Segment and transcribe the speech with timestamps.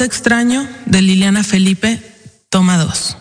[0.00, 2.00] Extraño, de Liliana Felipe,
[2.48, 3.16] toma dos.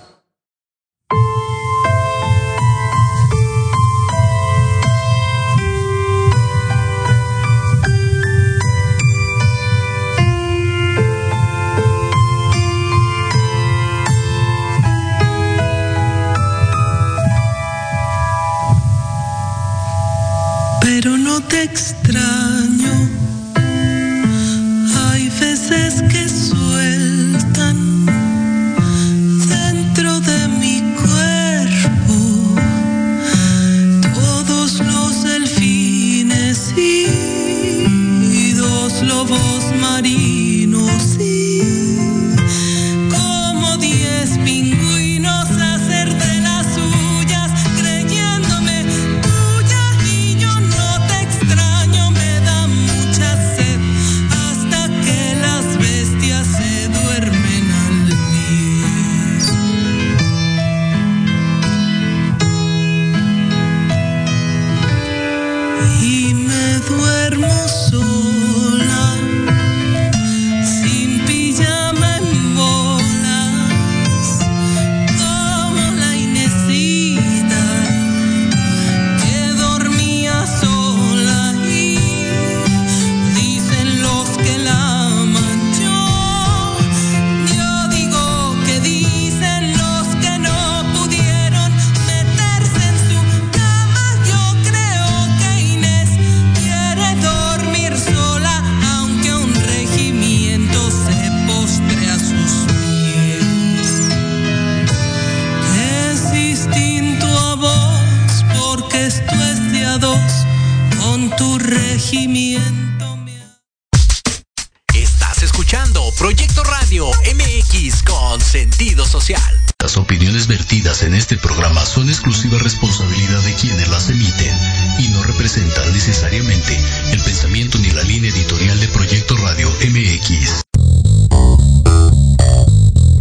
[122.11, 124.57] exclusiva responsabilidad de quienes las emiten
[124.99, 126.77] y no representan necesariamente
[127.11, 130.63] el pensamiento ni la línea editorial de Proyecto Radio MX.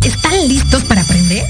[0.05, 1.47] ¿Están listos para aprender?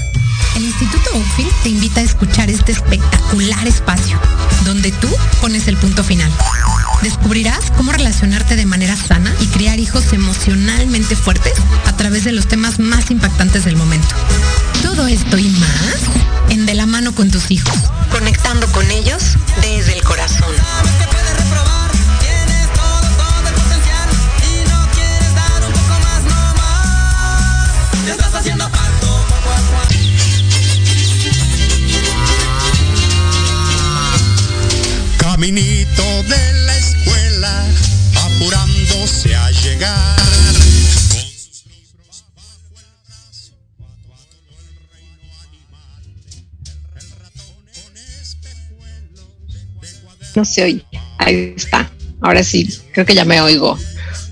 [0.55, 4.19] El Instituto UFIL te invita a escuchar este espectacular espacio,
[4.63, 5.07] donde tú
[5.39, 6.31] pones el punto final.
[7.01, 11.53] Descubrirás cómo relacionarte de manera sana y crear hijos emocionalmente fuertes
[11.87, 13.80] a través de los temas más impactantes del mundo
[17.51, 17.90] hijos.
[50.45, 50.85] Se oye.
[51.17, 51.89] Ahí está.
[52.21, 53.77] Ahora sí, creo que ya me oigo.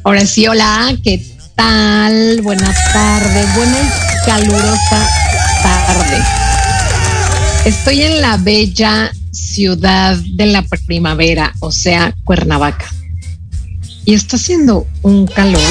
[0.03, 1.23] Ahora sí, hola, ¿qué
[1.55, 2.41] tal?
[2.41, 5.07] Buenas tardes, buena y calurosa
[5.61, 6.23] tarde.
[7.65, 12.85] Estoy en la bella ciudad de la primavera, o sea, Cuernavaca.
[14.05, 15.61] Y está haciendo un calor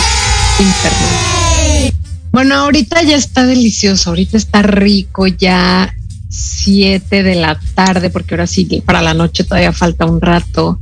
[0.61, 1.93] infernal.
[2.31, 5.93] Bueno, ahorita ya está delicioso, ahorita está rico, ya
[6.29, 10.81] 7 de la tarde, porque ahora sí, para la noche todavía falta un rato,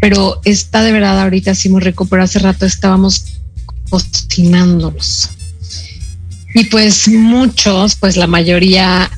[0.00, 3.24] pero está de verdad ahorita sí muy rico, hace rato estábamos
[3.88, 5.30] cocinándonos.
[6.54, 9.10] Y pues muchos, pues la mayoría,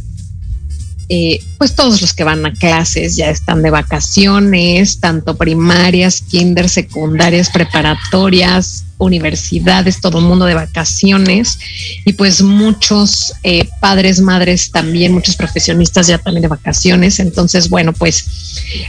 [1.09, 6.69] eh, pues todos los que van a clases ya están de vacaciones, tanto primarias, kinder,
[6.69, 11.59] secundarias, preparatorias, universidades, todo el mundo de vacaciones
[12.05, 17.19] y pues muchos eh, padres, madres también, muchos profesionistas ya también de vacaciones.
[17.19, 18.25] Entonces, bueno, pues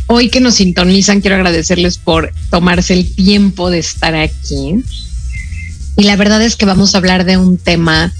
[0.07, 4.83] hoy que nos sintonizan, quiero agradecerles por tomarse el tiempo de estar aquí.
[5.97, 8.13] Y la verdad es que vamos a hablar de un tema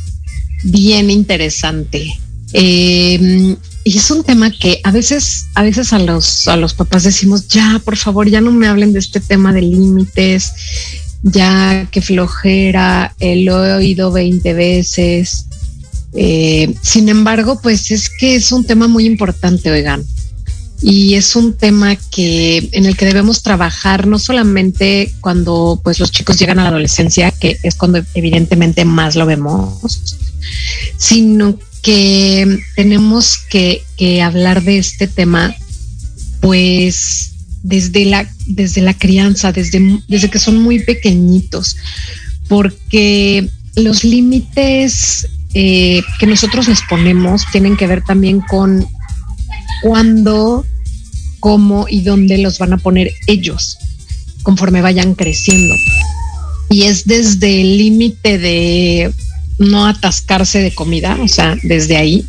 [0.63, 2.19] bien interesante.
[2.53, 7.03] Eh, y es un tema que a veces, a veces a los, a los papás
[7.03, 10.53] decimos, ya, por favor, ya no me hablen de este tema de límites,
[11.21, 15.47] ya que flojera, lo he oído 20 veces.
[16.13, 20.03] Eh, sin embargo, pues es que es un tema muy importante, oigan.
[20.81, 26.11] Y es un tema que en el que debemos trabajar no solamente cuando pues los
[26.11, 30.17] chicos llegan a la adolescencia, que es cuando evidentemente más lo vemos,
[30.97, 33.83] sino que tenemos que,
[34.23, 35.55] hablar de este tema
[36.41, 41.77] pues desde la, desde la crianza, desde, desde que son muy pequeñitos,
[42.49, 48.85] porque los límites eh, que nosotros les ponemos tienen que ver también con
[49.81, 50.65] cuándo,
[51.39, 53.77] cómo y dónde los van a poner ellos
[54.41, 55.73] conforme vayan creciendo.
[56.69, 59.13] Y es desde el límite de
[59.57, 62.25] no atascarse de comida, o sea, desde ahí,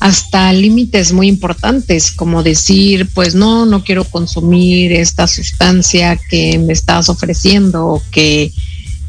[0.00, 6.72] hasta límites muy importantes, como decir, pues no, no quiero consumir esta sustancia que me
[6.72, 8.52] estás ofreciendo o que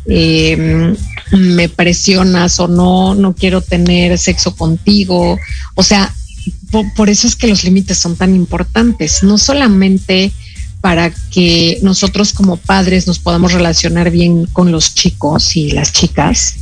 [0.05, 0.95] em,
[1.31, 5.37] me presionas o no, no quiero tener sexo contigo.
[5.73, 6.13] O sea,
[6.95, 10.31] por, eso es que los límites son tan importantes, no solamente
[10.81, 16.55] para que nosotros como padres nos podamos relacionar bien con los chicos y las chicas,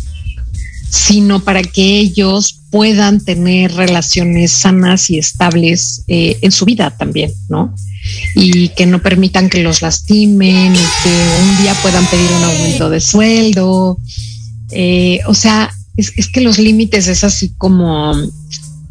[0.94, 7.34] sino para que ellos puedan tener relaciones sanas y estables eh, en su vida también,
[7.50, 7.74] ¿no?
[8.36, 12.92] Y que no permitan que los lastimen, y que un día puedan pedir un aumento
[12.92, 13.98] de sueldo.
[14.70, 18.14] Eh, o sea, es, es, que los límites es así como,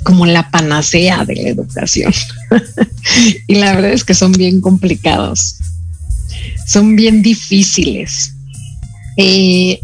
[0.02, 2.12] como la panacea de la educación.
[3.47, 5.54] y la verdad es que son bien complicados.
[6.66, 8.35] Son bien difíciles.
[9.16, 9.78] Eh,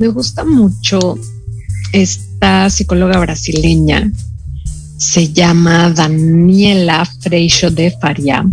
[0.00, 1.16] me gusta mucho
[1.92, 4.10] esta psicóloga brasileña
[5.00, 8.46] se llama Daniela Freixo de Faria.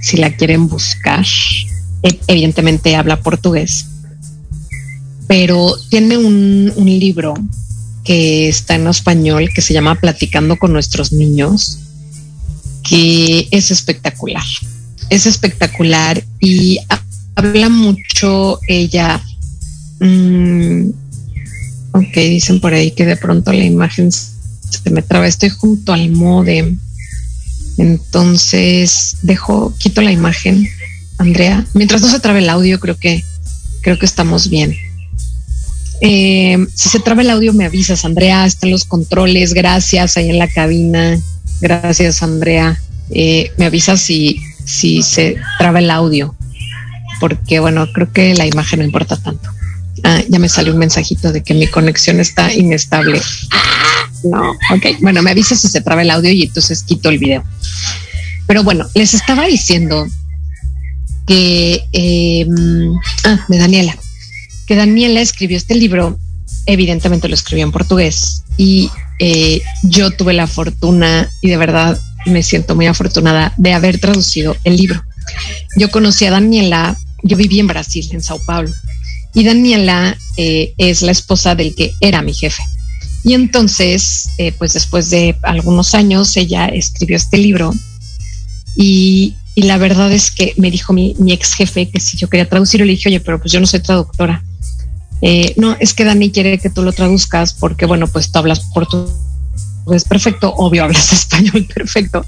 [0.00, 1.26] Si la quieren buscar,
[2.02, 3.86] e, evidentemente habla portugués,
[5.26, 7.34] pero tiene un, libro
[8.04, 11.80] que está en español que se llama Platicando con nuestros niños,
[12.82, 14.44] que es espectacular.
[15.10, 16.78] Es espectacular y
[17.34, 19.20] habla mucho ella.
[20.00, 20.90] Mmm,
[21.98, 25.26] Ok, dicen por ahí que de pronto la imagen se me traba.
[25.26, 26.78] Estoy junto al modem.
[27.76, 30.68] Entonces, dejo, quito la imagen,
[31.18, 31.66] Andrea.
[31.74, 33.24] Mientras no se trabe el audio, creo que
[33.82, 34.76] creo que estamos bien.
[36.00, 38.46] Eh, si se traba el audio, me avisas, Andrea.
[38.46, 39.52] Están los controles.
[39.52, 41.18] Gracias ahí en la cabina.
[41.60, 42.80] Gracias, Andrea.
[43.10, 46.36] Eh, me avisas si, si se traba el audio,
[47.18, 49.50] porque bueno, creo que la imagen no importa tanto.
[50.08, 53.20] Ah, ya me salió un mensajito de que mi conexión está inestable.
[54.24, 55.00] No, ok.
[55.02, 57.44] Bueno, me avisa si se traba el audio y entonces quito el video.
[58.46, 60.08] Pero bueno, les estaba diciendo
[61.26, 63.98] que em, ah, de Daniela,
[64.66, 66.18] que Daniela escribió este libro,
[66.64, 72.42] evidentemente lo escribió en portugués y eh, yo tuve la fortuna y de verdad me
[72.42, 75.04] siento muy afortunada de haber traducido el libro.
[75.76, 78.70] Yo conocí a Daniela, yo viví en Brasil, en Sao Paulo,
[79.34, 82.62] y Daniela eh, es la esposa del que era mi jefe.
[83.24, 87.74] Y entonces, eh, pues después de algunos años, ella escribió este libro
[88.76, 92.86] y, la verdad es que me dijo mi, ex jefe que si yo quería traducirlo,
[92.86, 94.44] le dije, oye, pero pues yo no soy traductora.
[95.20, 98.60] Eh, no, es que Dani quiere que tú lo traduzcas porque, bueno, pues tú hablas
[98.72, 99.10] portugués
[100.08, 102.24] perfecto, obvio hablas español perfecto.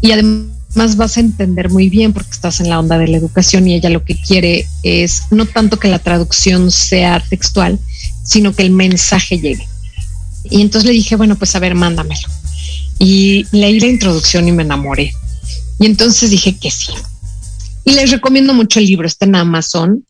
[0.00, 3.16] Y además más vas a entender muy bien porque estás en la onda de la
[3.16, 7.78] educación y ella lo que quiere es no tanto que la traducción sea textual,
[8.24, 9.66] sino que el mensaje llegue.
[10.44, 12.28] Y entonces le dije, bueno, pues a ver, mándamelo.
[12.98, 15.12] Y leí la introducción y me enamoré.
[15.78, 16.92] Y entonces dije que sí.
[17.84, 20.04] Y les recomiendo mucho el libro, está en Amazon.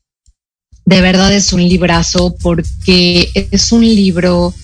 [0.84, 4.54] De verdad es un librazo porque es un libro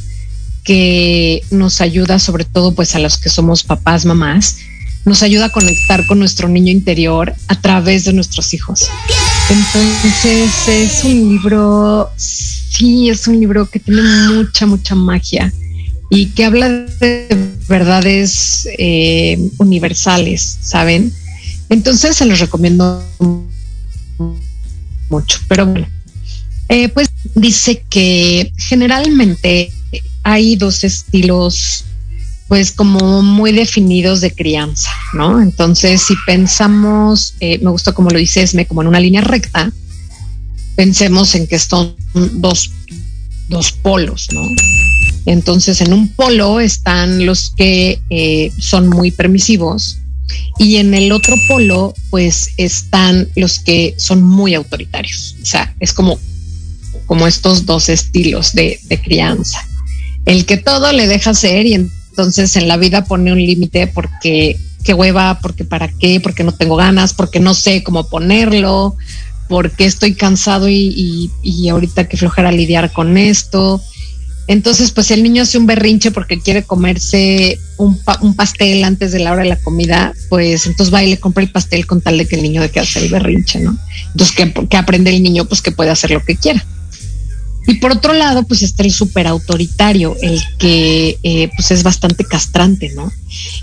[0.65, 4.57] que nos ayuda sobre todo pues a los que somos papás, mamás,
[5.07, 8.89] nos ayuda a conectar con nuestro niño interior a través de nuestros hijos.
[9.49, 15.53] Entonces es un libro, sí, es un libro que tiene mucha, mucha magia
[16.11, 17.29] y que habla de
[17.69, 21.13] verdades eh, universales, ¿saben?
[21.69, 23.01] Entonces se los recomiendo
[25.09, 25.39] mucho.
[25.47, 25.87] Pero bueno,
[26.69, 29.73] eh, pues dice que generalmente
[30.25, 31.85] hay dos estilos
[32.49, 35.43] pues como muy definidos de crianza, ¿no?
[35.43, 39.73] Entonces, si pensamos, eh, me gusta como lo dice Esme, como en una línea recta,
[40.77, 42.71] pensemos en que son dos,
[43.49, 44.43] dos polos, ¿no?
[45.27, 49.99] Entonces, en un polo están los que eh, son muy permisivos
[50.59, 55.37] y en el otro polo, pues están los que son muy autoritarios.
[55.43, 56.19] O sea, es como,
[57.07, 59.67] como estos dos estilos de, de crianza.
[60.25, 64.59] El que todo le deja ser y entonces en la vida pone un límite porque
[64.85, 68.97] qué hueva, porque para qué, porque no tengo ganas, porque no sé cómo ponerlo,
[69.49, 71.31] porque estoy cansado y,
[71.71, 73.83] ahorita que flojera lidiar con esto.
[74.49, 77.99] Entonces, pues el niño hace un berrinche porque quiere comerse un,
[78.37, 81.51] pastel antes de la hora de la comida, pues entonces va y le compra el
[81.51, 83.77] pastel con tal de que el niño de que hace el berrinche, ¿no?
[84.13, 85.47] Entonces, ¿qué, ¿qué, aprende el niño?
[85.47, 86.65] Pues que puede hacer lo que quiera.
[87.69, 92.25] Y por otro lado, pues está el súper autoritario, el que eh, pues es bastante
[92.25, 93.13] castrante, ¿no?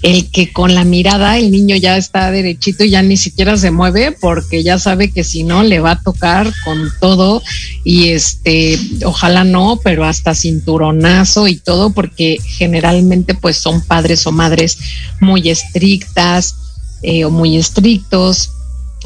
[0.01, 3.71] El que con la mirada el niño ya está derechito y ya ni siquiera se
[3.71, 7.41] mueve porque ya sabe que si no le va a tocar con todo
[7.85, 14.33] y este, ojalá no, pero hasta cinturonazo y todo porque generalmente pues son padres o
[14.33, 14.77] madres
[15.21, 16.55] muy estrictas
[17.03, 18.51] eh, o muy estrictos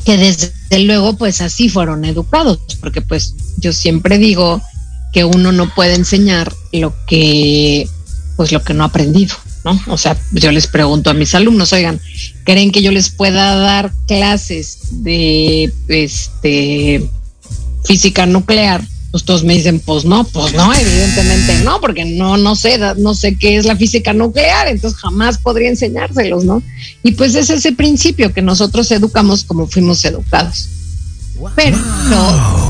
[0.05, 4.61] que desde luego pues así fueron educados, porque pues yo siempre digo
[5.13, 7.87] que uno no puede enseñar lo que
[8.35, 9.35] pues lo que no ha aprendido,
[9.65, 9.79] ¿no?
[9.87, 11.99] O sea, yo les pregunto a mis alumnos, oigan,
[12.43, 17.03] ¿creen que yo les pueda dar clases de este
[17.83, 22.55] física nuclear pues todos me dicen, pues no, pues no, evidentemente no, porque no, no
[22.55, 26.61] sé, no sé qué es la física nuclear, entonces jamás podría enseñárselos, ¿no?
[27.03, 30.69] Y pues es ese principio que nosotros educamos como fuimos educados.
[31.55, 31.77] Pero,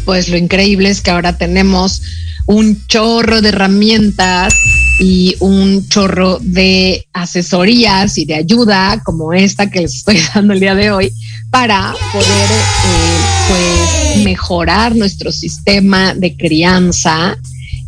[0.06, 2.02] pues lo increíble es que ahora tenemos
[2.46, 4.54] un chorro de herramientas
[5.00, 10.60] y un chorro de asesorías y de ayuda como esta que les estoy dando el
[10.60, 11.14] día de hoy
[11.52, 13.20] para poder eh,
[13.50, 17.38] pues mejorar nuestro sistema de crianza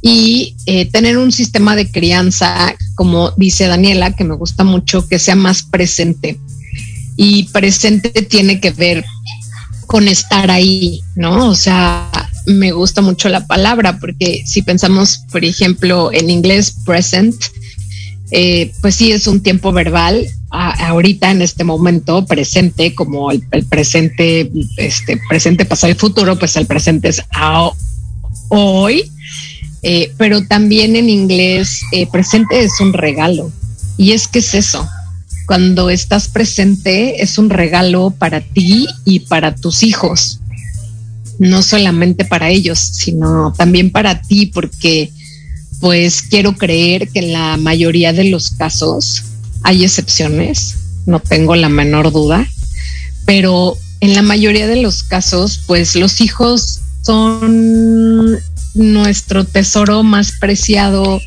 [0.01, 5.19] y eh, tener un sistema de crianza, como dice Daniela, que me gusta mucho, que
[5.19, 6.39] sea más presente.
[7.17, 9.03] Y presente tiene que ver
[9.89, 11.49] con estar ahí, ¿no?
[11.49, 12.11] O sea,
[12.45, 17.33] me gusta mucho la palabra porque si pensamos, por ejemplo, en inglés present,
[18.29, 24.51] eh, pues sí es un tiempo verbal, ahorita en este momento presente, como el, presente,
[24.77, 27.23] este presente, pasado y futuro, pues el presente es
[28.49, 29.11] hoy,
[29.81, 33.51] eh, pero también en inglés eh, presente es un regalo.
[33.97, 34.87] Y es que es eso,
[35.49, 40.41] cuando estás presente es un regalo para ti y para tus hijos,
[41.39, 45.11] no solamente para ellos, sino también para ti, porque
[45.79, 49.23] pues quiero creer que en la mayoría de los casos
[49.63, 50.75] hay excepciones,
[51.07, 52.47] no tengo la menor duda,
[53.25, 58.37] pero en la mayoría de los casos, pues los hijos son
[58.75, 61.19] nuestro tesoro más preciado,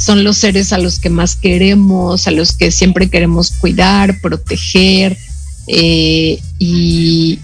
[0.00, 5.18] son los seres a los que más queremos, a los que siempre queremos cuidar, proteger.
[5.66, 7.38] Eh, y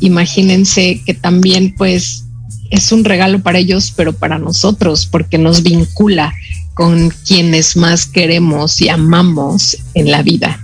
[0.00, 2.24] imagínense que también pues
[2.70, 6.34] es un regalo para ellos, pero para nosotros, porque nos vincula
[6.74, 10.60] con quienes más queremos y amamos en la vida.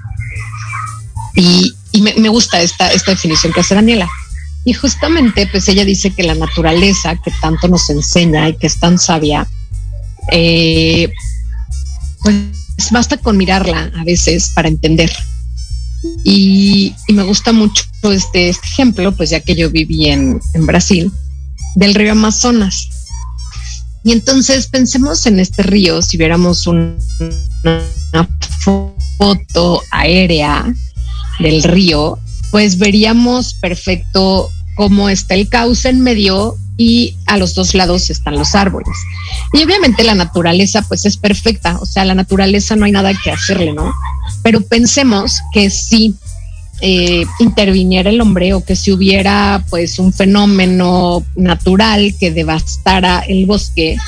[1.34, 4.10] Y, me, gusta esta, esta definición que hace Daniela.
[4.66, 8.78] Y justamente, pues ella dice que la naturaleza que tanto nos enseña y que es
[8.78, 9.48] tan sabia,
[10.30, 11.10] eh,
[12.22, 15.10] pues basta con mirarla a veces para entender.
[16.24, 21.12] Y, me gusta mucho este, este, ejemplo, pues ya que yo viví en, Brasil,
[21.76, 22.88] del río Amazonas.
[24.02, 26.96] Y entonces pensemos en este río, si viéramos una
[29.18, 30.74] foto aérea
[31.38, 32.18] del río,
[32.50, 38.38] pues veríamos perfecto cómo está el cauce en medio y a los dos lados están
[38.38, 38.96] los árboles.
[39.52, 43.30] Y obviamente la naturaleza pues es perfecta, o sea, la naturaleza no hay nada que
[43.30, 43.92] hacerle, ¿no?
[44.42, 46.14] Pero pensemos que si
[46.80, 53.44] eh, interviniera el hombre o que si hubiera pues un fenómeno natural que devastara el
[53.44, 53.98] bosque,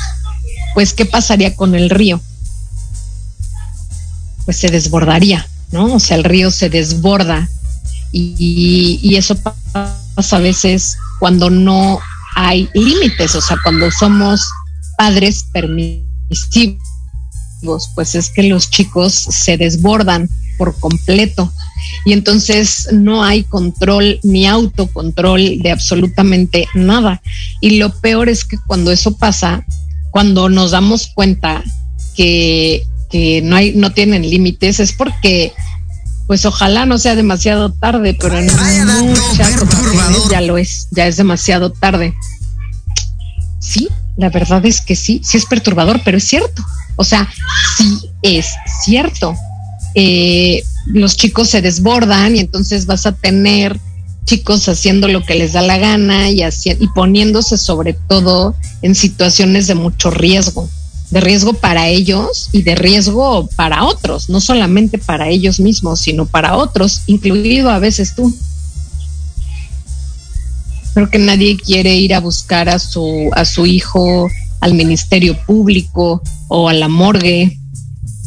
[0.73, 2.23] pues ¿qué pasaría con el río?
[4.47, 5.97] Pues se desbordaría, ¿no?
[5.97, 7.51] O sea, el río se desborda
[8.13, 12.01] y, y eso pasa a veces cuando no
[12.35, 14.49] hay límites, o sea, cuando somos
[14.97, 16.79] padres permisivos,
[17.95, 21.53] pues es que los chicos se desbordan por completo
[22.05, 27.23] y entonces no hay control ni autocontrol de absolutamente nada.
[27.61, 29.65] Y lo peor es que cuando eso pasa,
[30.11, 31.63] cuando nos damos cuenta
[32.17, 32.85] que,
[33.45, 35.53] no hay, no tienen límites, es porque
[36.27, 41.17] pues ojalá no sea demasiado tarde, pero en muchas ocasiones ya lo es, ya es
[41.17, 42.15] demasiado tarde.
[43.59, 46.65] Sí, la verdad es que sí, sí es perturbador, pero es cierto.
[46.97, 47.29] O sea,
[47.77, 48.47] sí es
[48.85, 49.35] cierto.
[49.95, 53.79] Eh, los chicos se desbordan y entonces vas a tener
[54.25, 59.67] chicos haciendo lo que les da la gana y, y poniéndose sobre todo en situaciones
[59.67, 60.69] de mucho riesgo,
[61.13, 66.25] de riesgo para ellos y de riesgo para otros, no solamente para ellos mismos, sino
[66.25, 68.35] para otros, incluido a veces tú.
[70.95, 76.23] Creo que nadie quiere ir a buscar a su, a su hijo al Ministerio Público
[76.49, 77.59] o a la morgue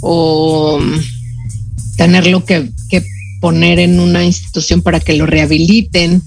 [0.02, 0.80] o
[1.98, 3.04] tenerlo que, que
[3.42, 6.22] poner en una institución para que lo rehabiliten.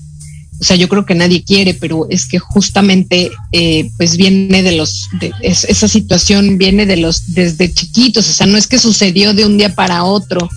[0.60, 4.72] O sea, yo creo que nadie quiere, pero es que justamente eh, pues viene de
[4.72, 9.34] los, de, esa situación viene de los, desde chiquitos, o sea, no es que sucedió
[9.34, 10.48] de un día para otro.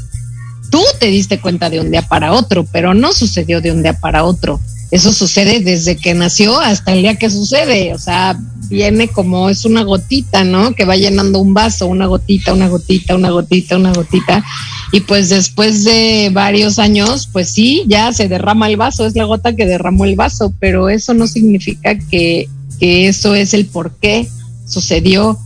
[0.71, 3.93] Tú te diste cuenta de un día para otro, pero no sucedió de un día
[3.93, 4.59] para otro.
[4.89, 8.37] Eso sucede desde que nació hasta el día que sucede, o sea,
[8.67, 10.73] viene como es una gotita, ¿no?
[10.73, 14.43] Que va llenando un vaso, una gotita, una gotita, una gotita, una gotita.
[14.91, 19.23] Y pues después de varios años, pues sí, ya se derrama el vaso, es la
[19.23, 22.49] gota que derramó el vaso, pero eso no significa que,
[22.80, 24.27] que eso es el por qué
[24.67, 25.39] sucedió,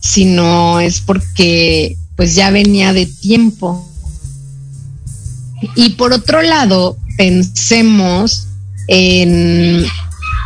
[0.00, 3.86] sino es porque pues ya venía de tiempo.
[5.76, 8.46] Y por otro lado, pensemos
[8.86, 9.84] en,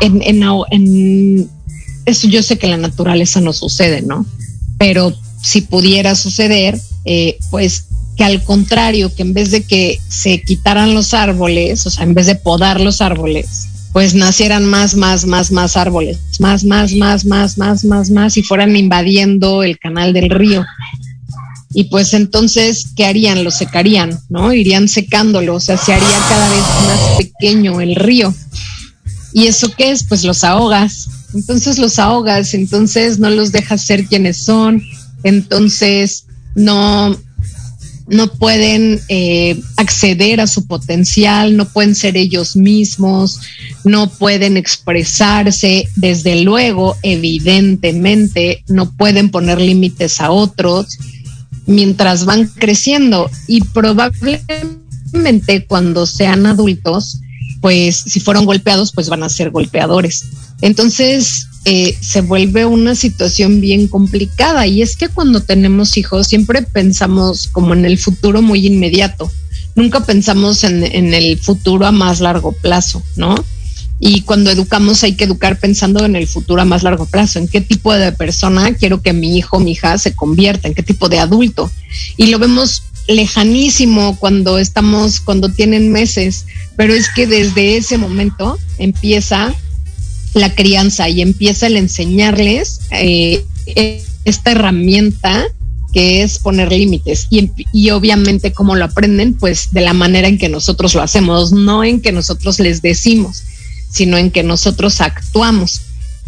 [0.01, 1.51] en, en,
[2.07, 4.27] eso yo sé que la naturaleza no sucede, ¿no?
[4.79, 10.43] Pero si pudiera suceder, eh, pues que al contrario, que en vez de que se
[10.43, 15.27] quitaran los árboles, o sea, en vez de podar los árboles, pues nacieran más, más,
[15.27, 20.13] más, más árboles, más, más, más, más, más, más, más, y fueran invadiendo el canal
[20.13, 20.65] del río.
[21.75, 23.45] Y pues entonces, ¿qué harían?
[23.45, 24.53] Lo secarían, ¿no?
[24.53, 28.35] Irían secándolo, o sea, se haría cada vez más pequeño el río.
[29.33, 30.05] ¿Y eso qué es?
[30.05, 34.83] Pues los ahogas, entonces los ahogas, entonces no los dejas ser quienes son,
[35.23, 37.17] entonces no,
[38.13, 43.41] no pueden eh, acceder a su potencial, no pueden ser ellos mismos,
[43.85, 50.99] no pueden expresarse, desde luego, evidentemente, no pueden poner límites a otros
[51.65, 57.23] mientras van creciendo y probablemente cuando sean adultos,
[57.63, 60.27] pues si fueron golpeados, pues van a ser golpeadores.
[60.61, 66.63] Entonces, eh, se vuelve una situación bien complicada y es que cuando tenemos hijos siempre
[66.63, 69.31] pensamos como en el futuro muy inmediato,
[69.77, 73.37] nunca pensamos en, en, el futuro a más largo plazo, ¿no?
[74.01, 77.47] Y cuando educamos hay que educar pensando en el futuro a más largo plazo, en
[77.47, 81.09] qué tipo de persona quiero que mi hijo, mi hija se convierta, en qué tipo
[81.09, 81.71] de adulto.
[82.17, 88.59] Y lo vemos lejanísimo cuando estamos, cuando tienen meses, pero es que desde ese momento
[88.79, 89.55] empieza
[90.35, 93.45] la crianza y empieza el enseñarles eh,
[94.25, 95.45] esta herramienta
[95.93, 100.39] que es poner límites y, y, obviamente cómo lo aprenden, pues de la manera en
[100.39, 103.43] que nosotros lo hacemos, no en que nosotros les decimos,
[103.91, 105.83] sino en que nosotros actuamos,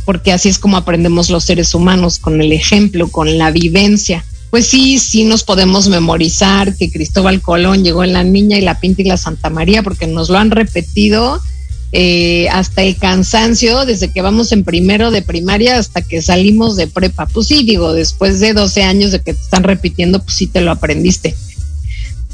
[0.04, 4.24] porque así es como aprendemos los seres humanos, con el ejemplo, con la vivencia.
[4.50, 8.78] Pues sí, sí nos podemos memorizar que Cristóbal Colón llegó en la Niña y la
[8.78, 11.40] Pinta y la Santa María, porque nos lo han repetido
[11.96, 16.88] eh, hasta el cansancio desde que vamos en primero de primaria hasta que salimos de
[16.88, 17.26] prepa.
[17.26, 20.60] Pues sí, digo, después de 12 años de que te están repitiendo, pues sí te
[20.60, 21.36] lo aprendiste.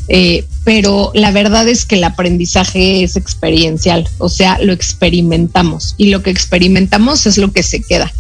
[0.09, 6.09] Eh, pero la verdad es que el aprendizaje es experiencial, o sea, lo experimentamos y
[6.09, 8.11] lo que experimentamos es lo que se queda.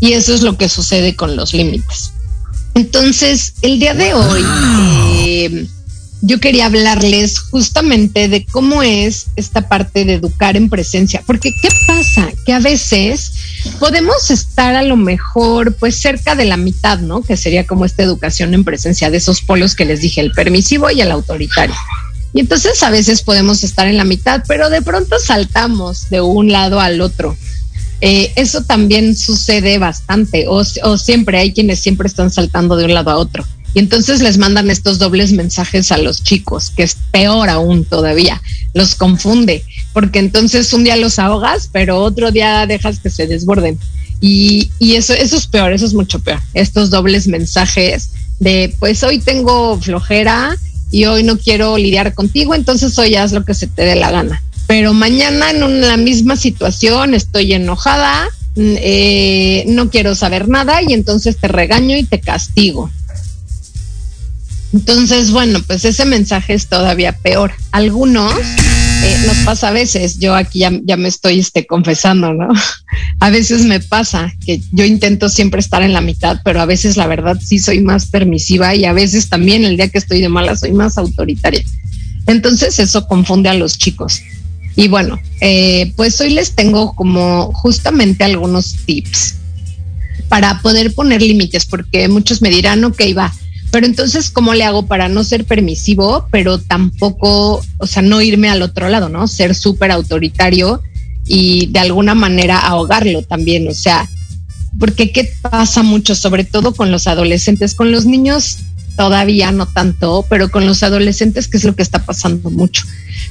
[0.00, 2.12] Y eso es lo que sucede con los límites.
[2.74, 4.42] Entonces, el día de hoy,
[5.24, 5.66] eh,
[6.20, 11.68] yo quería hablarles justamente de cómo es esta parte de educar en presencia, porque ¿qué
[11.86, 12.28] pasa?
[12.44, 13.32] Que a veces
[13.78, 17.22] podemos estar a lo mejor pues cerca de la mitad, ¿no?
[17.22, 20.90] Que sería como esta educación en presencia de esos polos que les dije, el permisivo
[20.90, 21.76] y el autoritario.
[22.34, 26.50] Y entonces a veces podemos estar en la mitad, pero de pronto saltamos de un
[26.50, 27.36] lado al otro.
[28.00, 32.94] Eh, eso también sucede bastante, o, o siempre hay quienes siempre están saltando de un
[32.94, 33.44] lado a otro.
[33.74, 38.40] Y entonces les mandan estos dobles mensajes a los chicos, que es peor aún todavía,
[38.74, 43.78] los confunde, porque entonces un día los ahogas, pero otro día dejas que se desborden.
[44.20, 46.40] Y, eso, eso es peor, eso es mucho peor.
[46.54, 50.56] Estos dobles mensajes de, pues hoy tengo flojera
[50.90, 54.10] y hoy no quiero lidiar contigo, entonces hoy haz lo que se te dé la
[54.10, 54.42] gana.
[54.66, 60.92] Pero mañana en una misma situación estoy enojada, mm, eh, no quiero saber nada y
[60.92, 62.90] entonces te regaño y te castigo.
[64.72, 67.52] Entonces, bueno, pues ese mensaje es todavía peor.
[67.72, 68.34] Algunos
[69.02, 72.48] eh, nos pasa a veces, yo aquí ya, ya me estoy este, confesando, ¿no?
[73.20, 76.96] A veces me pasa que yo intento siempre estar en la mitad, pero a veces
[76.96, 80.28] la verdad sí soy más permisiva y a veces también el día que estoy de
[80.28, 81.64] mala soy más autoritaria.
[82.26, 84.22] Entonces eso confunde a los chicos.
[84.76, 89.34] Y bueno, eh, pues hoy les tengo como justamente algunos tips
[90.28, 93.34] para poder poner límites, porque muchos me dirán, ok, va,
[93.70, 98.48] pero entonces, ¿cómo le hago para no ser permisivo, pero tampoco, o sea, no irme
[98.48, 99.28] al otro lado, ¿no?
[99.28, 100.82] Ser súper autoritario
[101.26, 104.08] y de alguna manera ahogarlo también, o sea,
[104.78, 108.58] porque qué pasa mucho, sobre todo con los adolescentes, con los niños
[108.96, 112.84] todavía no tanto, pero con los adolescentes, ¿qué es lo que está pasando mucho?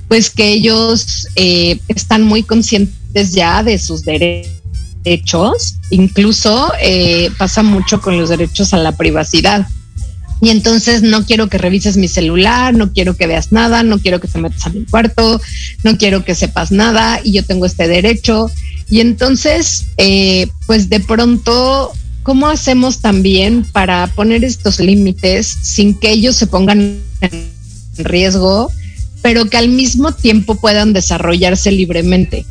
[0.07, 8.01] pues que ellos eh, están muy conscientes ya de sus derechos, incluso eh, pasa mucho
[8.01, 9.67] con los derechos a la privacidad.
[10.41, 14.19] Y entonces no quiero que revises mi celular, no quiero que veas nada, no quiero
[14.19, 15.41] que te metas a mi cuarto,
[15.83, 18.51] no quiero que sepas nada y yo tengo este derecho.
[18.89, 26.11] Y entonces, eh, pues de pronto, ¿cómo hacemos también para poner estos límites sin que
[26.11, 27.51] ellos se pongan en
[27.97, 28.71] riesgo?
[29.21, 32.45] pero que al mismo tiempo puedan desarrollarse libremente.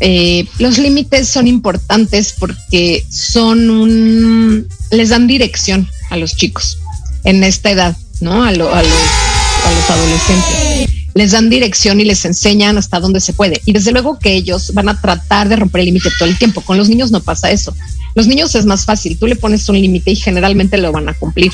[0.00, 6.78] Eh, los límites son importantes porque son un, les dan dirección a los chicos
[7.24, 8.44] en esta edad, ¿no?
[8.44, 10.90] A, los, a los adolescentes.
[11.14, 13.60] Les dan dirección y les enseñan hasta dónde se puede.
[13.64, 16.60] Y desde luego que ellos van a tratar de romper el límite todo el tiempo.
[16.60, 17.74] Con los niños no pasa eso.
[18.14, 19.18] Los niños es más fácil.
[19.18, 21.52] Tú le pones un límite y generalmente lo van a cumplir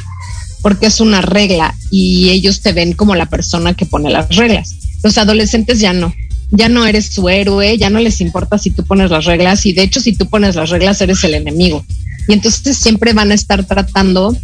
[0.65, 4.75] porque es una regla y ellos te ven como la persona que pone las reglas.
[5.03, 6.15] Los adolescentes ya no,
[6.51, 9.75] ya no eres su héroe, ya no les importa si tú pones las reglas y
[9.75, 11.85] de hecho si tú pones las reglas eres el enemigo.
[12.29, 14.35] Y entonces siempre van a estar tratando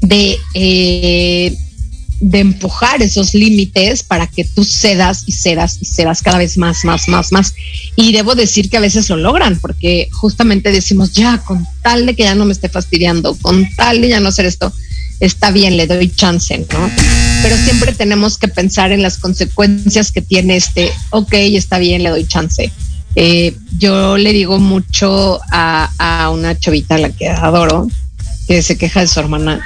[0.00, 1.56] de, eh,
[2.20, 6.84] de empujar esos límites para que tú cedas y cedas y cedas cada vez más,
[6.84, 7.54] más, más, más.
[7.94, 12.14] Y debo decir que a veces lo logran porque justamente decimos, ya, con tal de
[12.14, 14.72] que ya no me esté fastidiando, con tal de ya no hacer esto,
[15.20, 16.90] está bien, le doy chance, ¿no?
[17.42, 22.10] Pero siempre tenemos que pensar en las consecuencias que tiene este, ok, está bien, le
[22.10, 22.72] doy chance.
[23.14, 27.88] Eh, yo le digo mucho a, a, una chavita a la que adoro,
[28.46, 29.64] que se queja de su hermana,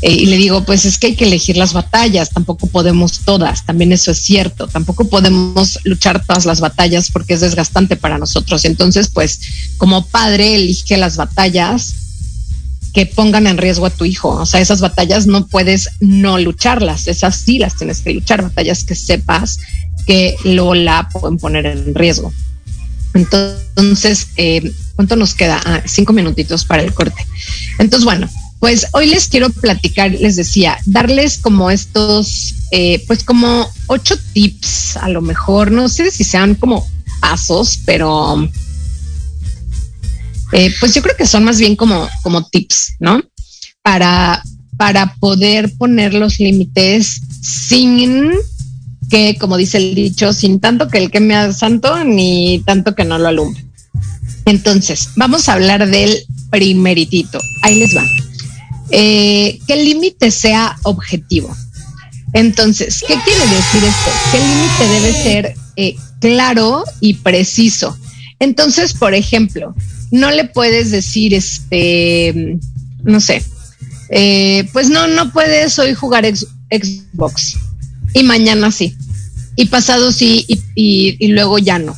[0.00, 3.66] eh, y le digo, pues es que hay que elegir las batallas, tampoco podemos todas,
[3.66, 8.64] también eso es cierto, tampoco podemos luchar todas las batallas porque es desgastante para nosotros.
[8.64, 9.40] Entonces, pues
[9.76, 11.94] como padre, elige las batallas
[12.94, 14.28] que pongan en riesgo a tu hijo.
[14.28, 18.84] O sea, esas batallas no puedes no lucharlas, esas sí las tienes que luchar, batallas
[18.84, 19.58] que sepas
[20.06, 22.32] que lo la pueden poner en riesgo.
[23.14, 25.60] Entonces, eh, ¿cuánto nos queda?
[25.64, 27.26] Ah, cinco minutitos para el corte.
[27.78, 28.28] Entonces, bueno,
[28.60, 34.96] pues hoy les quiero platicar, les decía, darles como estos, eh, pues como ocho tips,
[34.96, 36.86] a lo mejor, no sé si sean como
[37.20, 38.48] pasos, pero
[40.52, 43.22] eh, pues yo creo que son más bien como, como tips, ¿no?
[43.82, 44.42] Para,
[44.76, 48.32] para poder poner los límites sin
[49.08, 52.94] que, como dice el dicho, sin tanto que el que me haga santo, ni tanto
[52.94, 53.64] que no lo alumbre.
[54.44, 57.38] Entonces, vamos a hablar del primeritito.
[57.62, 58.04] Ahí les va.
[58.90, 61.54] Eh, que el límite sea objetivo.
[62.32, 64.10] Entonces, ¿qué quiere decir esto?
[64.30, 67.96] Que el límite debe ser eh, claro y preciso.
[68.38, 69.74] Entonces, por ejemplo,
[70.10, 72.58] no le puedes decir, este,
[73.02, 73.42] no sé,
[74.10, 77.56] eh, pues no, no puedes hoy jugar Xbox
[78.14, 78.96] y mañana sí,
[79.56, 81.96] y pasado sí, y, y, luego ya no.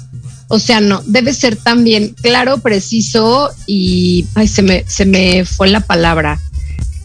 [0.48, 5.68] O sea, no, debe ser también claro, preciso y, ay, se me, se me fue
[5.68, 6.40] la palabra,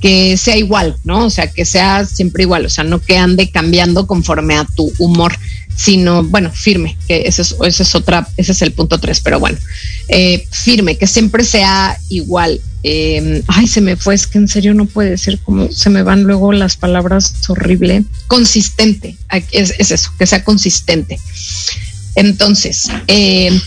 [0.06, 1.26] que sea igual, ¿no?
[1.26, 4.94] O sea, que sea siempre igual, o sea, no que ande cambiando conforme a tu
[5.00, 5.36] humor
[5.76, 9.58] sino, bueno, firme, que ese es, otra, ese es el punto tres, pero bueno,
[10.08, 12.62] eh, firme, que siempre sea igual.
[12.84, 16.04] Eh, ay, se me fue, es que en serio no puede ser como se me
[16.04, 18.04] van luego las palabras horrible.
[18.28, 19.18] Consistente,
[19.52, 21.20] es, es eso, que sea consistente.
[22.14, 23.60] Entonces, eh,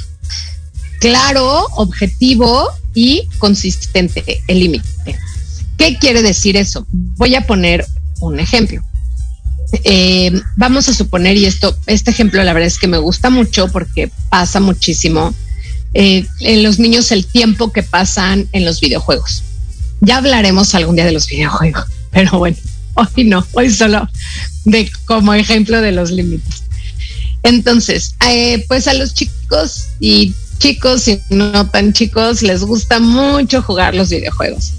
[1.00, 5.18] claro, objetivo y consistente el límite.
[5.78, 6.86] ¿Qué quiere decir eso?
[6.90, 7.86] Voy a poner
[8.20, 8.82] un ejemplo.
[9.84, 13.68] Eh, vamos a suponer, y esto, este ejemplo la verdad es que me gusta mucho
[13.68, 15.34] porque pasa muchísimo
[15.94, 19.44] eh, en los niños el tiempo que pasan en los videojuegos.
[20.00, 22.56] Ya hablaremos algún día de los videojuegos, pero bueno,
[22.94, 24.08] hoy no, hoy solo
[24.64, 26.64] de como ejemplo de los límites.
[27.42, 33.62] Entonces, eh, pues a los chicos y chicos y no tan chicos les gusta mucho
[33.62, 34.72] jugar los videojuegos.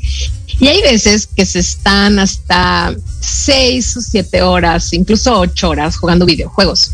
[0.57, 6.25] Y hay veces que se están hasta seis o siete horas, incluso ocho horas jugando
[6.25, 6.91] videojuegos.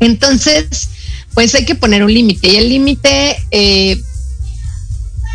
[0.00, 0.88] Entonces,
[1.34, 4.00] pues hay que poner un límite y el límite eh,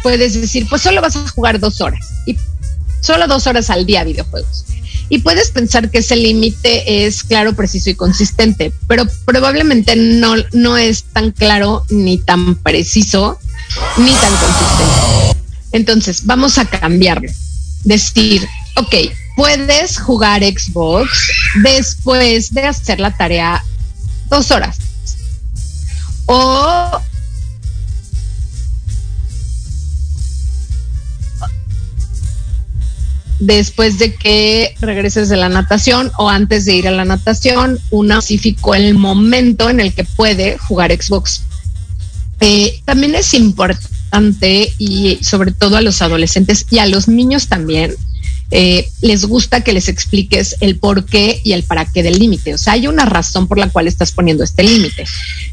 [0.04, 2.38] puedes decir, pues solo vas a jugar dos horas y
[3.02, 4.66] solo dos horas al día videojuegos.
[5.10, 10.78] Y puedes pensar que ese límite es claro, preciso y consistente, pero probablemente no, no
[10.78, 13.40] es tan claro ni tan preciso
[13.98, 15.38] ni tan consistente.
[15.72, 17.30] Entonces, vamos a cambiarlo
[17.84, 18.96] decir, ok,
[19.36, 21.10] puedes jugar Xbox
[21.64, 23.64] después de hacer la tarea
[24.30, 24.78] dos horas.
[26.26, 27.02] O
[33.40, 38.12] después de que regreses de la natación o antes de ir a la natación, un
[38.12, 41.44] específico el momento en el que puede jugar Xbox.
[42.40, 43.97] Eh, también es importante
[44.78, 47.96] y sobre todo a los adolescentes y a los niños también
[48.50, 52.54] eh, les gusta que les expliques el por qué y el para qué del límite.
[52.54, 55.06] O sea, hay una razón por la cual estás poniendo este límite.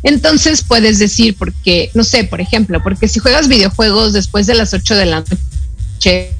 [0.05, 4.75] Entonces puedes decir, porque, no sé, por ejemplo, porque si juegas videojuegos después de las
[4.75, 6.31] 8 de la noche,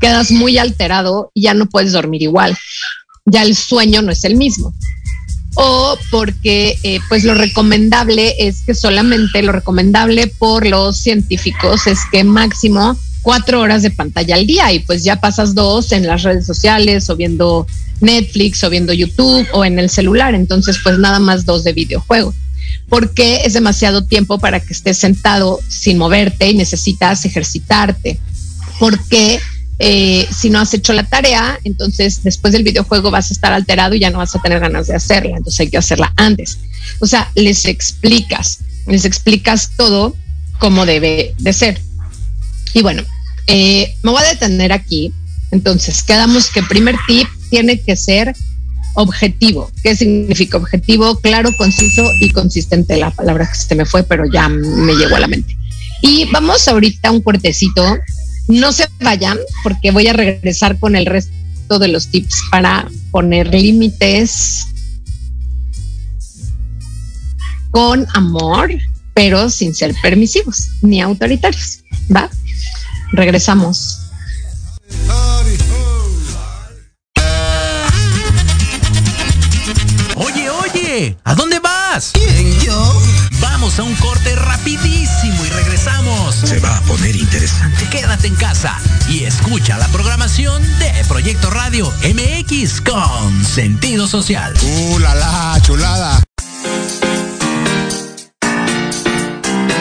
[0.00, 2.56] quedas muy alterado y ya no puedes dormir igual.
[3.24, 4.74] Ya el sueño no es el mismo.
[5.56, 11.98] O porque, eh, pues lo recomendable es que solamente lo recomendable por los científicos es
[12.12, 16.22] que máximo cuatro horas de pantalla al día y pues ya pasas dos en las
[16.22, 17.66] redes sociales o viendo
[18.00, 20.34] Netflix o viendo YouTube o en el celular.
[20.34, 22.34] Entonces, pues nada más dos de videojuego.
[22.88, 28.20] Porque es demasiado tiempo para que estés sentado sin moverte y necesitas ejercitarte.
[28.78, 29.40] Porque
[29.78, 33.94] eh, si no has hecho la tarea, entonces después del videojuego vas a estar alterado
[33.94, 35.36] y ya no vas a tener ganas de hacerla.
[35.36, 36.58] Entonces hay que hacerla antes.
[37.00, 40.16] O sea, les explicas, les explicas todo
[40.58, 41.80] como debe de ser.
[42.72, 43.02] Y bueno,
[43.46, 45.12] eh, me voy a detener aquí.
[45.50, 48.34] Entonces, quedamos que primer tip tiene que ser
[48.94, 49.70] objetivo.
[49.82, 51.18] ¿Qué significa objetivo?
[51.20, 52.96] Claro, conciso y consistente.
[52.96, 55.56] La palabra que se me fue, pero ya me llegó a la mente.
[56.02, 57.98] Y vamos ahorita a un cortecito.
[58.48, 63.52] No se vayan porque voy a regresar con el resto de los tips para poner
[63.52, 64.66] límites
[67.70, 68.70] con amor,
[69.14, 71.80] pero sin ser permisivos ni autoritarios.
[72.14, 72.30] ¿Va?
[73.12, 73.98] Regresamos.
[80.14, 82.12] Oye, oye, ¿a dónde vas?
[83.66, 86.36] Vamos a un corte rapidísimo y regresamos.
[86.36, 87.84] Se va a poner interesante.
[87.90, 94.54] Quédate en casa y escucha la programación de Proyecto Radio MX con sentido social.
[94.62, 96.22] ¡Uh, la, la chulada!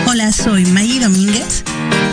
[0.08, 1.64] Hola, soy Maggie Domínguez.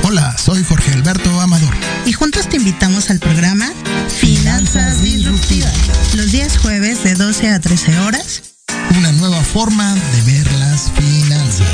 [0.02, 1.74] Hola, soy Jorge Alberto Amador.
[2.04, 3.72] Y juntos te invitamos al programa
[4.20, 5.72] Finanzas Disruptivas.
[6.16, 8.51] Los días jueves de 12 a 13 horas.
[8.96, 11.66] Una nueva forma de ver las finanzas.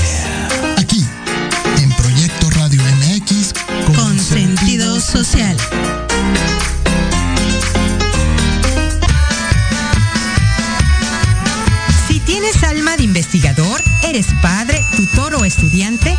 [0.76, 1.04] Aquí,
[1.78, 3.52] en Proyecto Radio MX,
[3.86, 5.56] con, con sentido social.
[12.06, 16.16] Si tienes alma de investigador, eres padre, tutor o estudiante,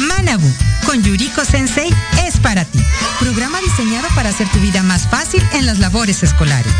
[0.00, 0.50] Manabu
[0.86, 1.92] con Yuriko Sensei
[2.40, 2.78] para ti.
[3.20, 6.72] Programa diseñado para hacer tu vida más fácil en las labores escolares.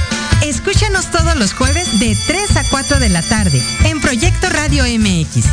[0.42, 5.46] Escúchanos todos los jueves de 3 a 4 de la tarde en Proyecto Radio MX.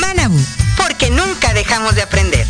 [0.00, 0.38] Manabu,
[0.76, 2.46] porque nunca dejamos de aprender.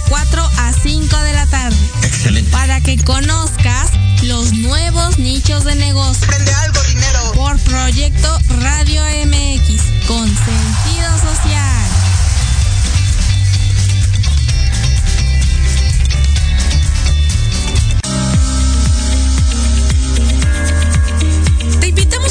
[0.00, 1.76] De 4 a 5 de la tarde.
[2.02, 2.50] Excelente.
[2.50, 3.90] Para que conozcas
[4.22, 6.26] los nuevos nichos de negocio.
[6.26, 7.32] Prende algo, dinero.
[7.34, 11.59] Por Proyecto Radio MX con sentido social.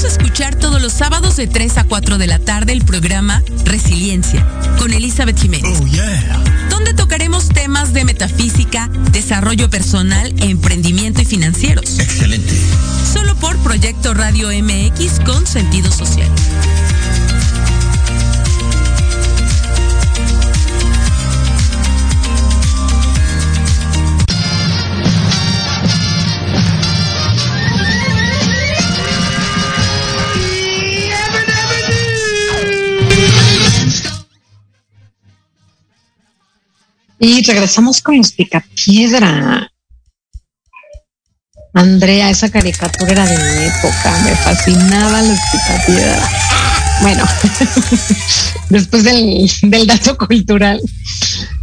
[0.09, 4.45] Escuchar todos los sábados de 3 a 4 de la tarde el programa Resiliencia
[4.79, 5.79] con Elizabeth Jiménez.
[5.79, 6.41] Oh, yeah.
[6.69, 11.99] Donde tocaremos temas de metafísica, desarrollo personal, emprendimiento y financieros.
[11.99, 12.53] Excelente.
[13.13, 16.29] Solo por Proyecto Radio MX con sentido social.
[37.19, 39.71] Y regresamos con los picapiedra.
[41.73, 46.29] Andrea, esa caricatura era de mi época, me fascinaban los picapiedra.
[47.01, 47.25] Bueno,
[48.69, 50.81] después del, dato cultural,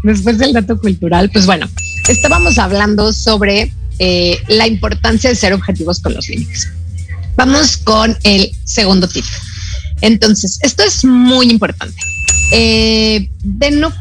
[0.05, 1.69] después del dato cultural, pues bueno,
[2.09, 6.69] estábamos hablando sobre eh, la importancia de ser objetivos con los límites.
[7.35, 9.25] Vamos con el segundo tip.
[10.03, 11.97] Entonces, esto es muy importante.
[12.53, 13.93] Eh, de no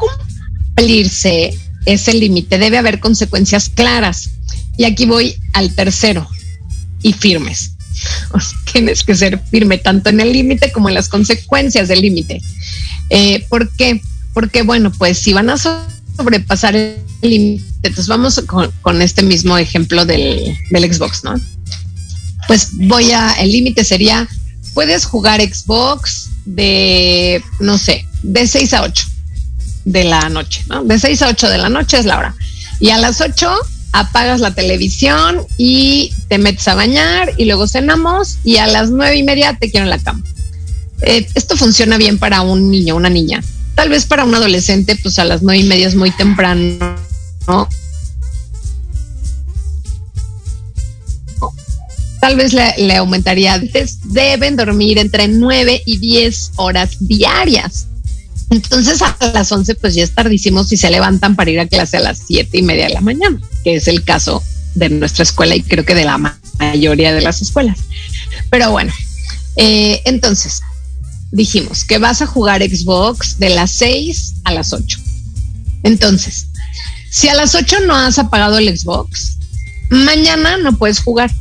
[0.75, 4.29] cumplirse ese límite, debe haber consecuencias claras.
[4.77, 6.27] Y aquí voy al tercero,
[7.01, 7.71] y firmes.
[8.73, 12.41] Tienes que ser firme tanto en el límite como en las consecuencias del límite.
[13.09, 14.01] Eh, ¿Por qué?
[14.33, 19.57] Porque, bueno, pues si van a sobrepasar el límite, entonces vamos con, con, este mismo
[19.57, 21.35] ejemplo del, del Xbox, ¿no?
[22.47, 24.27] Pues voy a, el límite sería,
[24.73, 29.14] puedes jugar Xbox de, no sé, de 6 a 8
[29.85, 30.83] de la noche, ¿no?
[30.83, 32.35] De 6 a 8 de la noche es la hora.
[32.79, 33.49] Y a las 8
[33.93, 39.15] apagas la televisión y te metes a bañar y luego cenamos y a las nueve
[39.15, 40.21] y media te quiero en la cama.
[41.01, 43.41] Eh, esto funciona bien para un niño, una niña.
[43.73, 46.95] Tal vez para un adolescente, pues a las nueve y media es muy temprano,
[47.47, 47.69] ¿no?
[52.19, 53.61] Tal vez le, le aumentaría.
[54.05, 57.87] Deben dormir entre nueve y diez horas diarias.
[58.49, 61.97] Entonces a las 11 pues ya es tardísimo si se levantan para ir a clase
[61.97, 64.43] a las siete y media de la mañana, que es el caso
[64.75, 66.17] de nuestra escuela y creo que de la
[66.59, 67.79] mayoría de las escuelas.
[68.49, 68.93] Pero bueno,
[69.55, 70.61] eh, entonces
[71.31, 74.99] dijimos que vas a jugar Xbox de las 6 a las 8.
[75.83, 76.47] Entonces,
[77.09, 79.37] si a las 8 no has apagado el Xbox,
[79.89, 81.31] mañana no puedes jugar.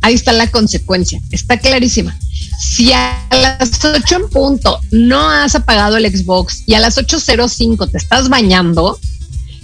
[0.00, 2.18] Ahí está la consecuencia, está clarísima
[2.62, 7.90] si a las 8 en punto no has apagado el Xbox y a las 8.05
[7.90, 8.98] te estás bañando,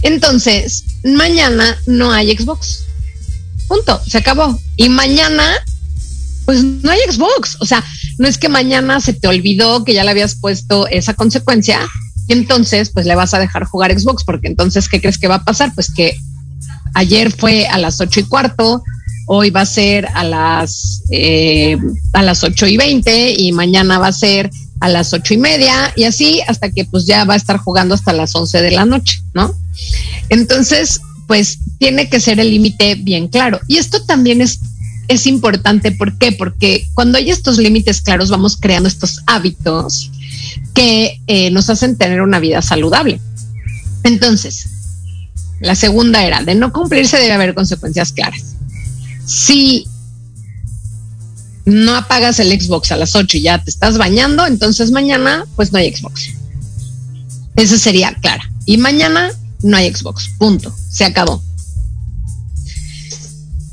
[0.02, 2.84] entonces mañana no hay Xbox.
[3.68, 4.58] Punto, se acabó.
[4.76, 5.44] Y mañana,
[6.44, 7.56] pues no hay Xbox.
[7.60, 7.84] O sea,
[8.18, 11.80] no es que mañana se te olvidó que ya le habías puesto esa consecuencia
[12.26, 15.36] y entonces pues le vas a dejar jugar Xbox porque entonces, ¿qué crees que va
[15.36, 15.72] a pasar?
[15.74, 16.16] Pues que
[16.94, 18.82] ayer fue a las ocho y cuarto,
[19.28, 21.76] hoy va a ser a las, eh,
[22.14, 25.92] a las 8 y 20 y mañana va a ser a las ocho y media
[25.96, 28.84] y así hasta que pues ya va a estar jugando hasta las 11 de la
[28.84, 29.54] noche, ¿no?
[30.28, 33.60] Entonces, pues tiene que ser el límite bien claro.
[33.66, 34.60] Y esto también es,
[35.08, 36.32] es importante, ¿por qué?
[36.32, 40.10] Porque cuando hay estos límites claros vamos creando estos hábitos
[40.74, 43.20] que eh, nos hacen tener una vida saludable.
[44.04, 44.68] Entonces,
[45.60, 48.57] la segunda era, de no cumplirse debe haber consecuencias claras
[49.28, 49.86] si
[51.66, 55.70] no apagas el Xbox a las 8 y ya te estás bañando, entonces mañana pues
[55.70, 56.30] no hay Xbox.
[57.54, 58.50] Esa sería clara.
[58.64, 59.30] Y mañana
[59.62, 60.30] no hay Xbox.
[60.38, 60.74] Punto.
[60.90, 61.42] Se acabó.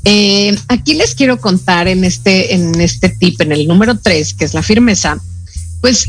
[0.04, 4.44] Eh, aquí les quiero contar en este, en este tip, en el número 3, que
[4.44, 5.18] es la firmeza,
[5.80, 6.06] pues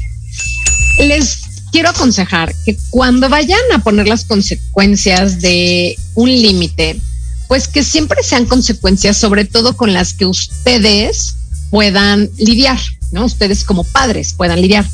[0.99, 1.37] les
[1.71, 6.99] quiero aconsejar que cuando vayan a poner las consecuencias de un límite,
[7.47, 11.35] pues que siempre sean consecuencias, sobre todo con las que ustedes
[11.69, 12.79] puedan lidiar,
[13.11, 13.25] ¿no?
[13.25, 14.85] Ustedes como padres puedan lidiar.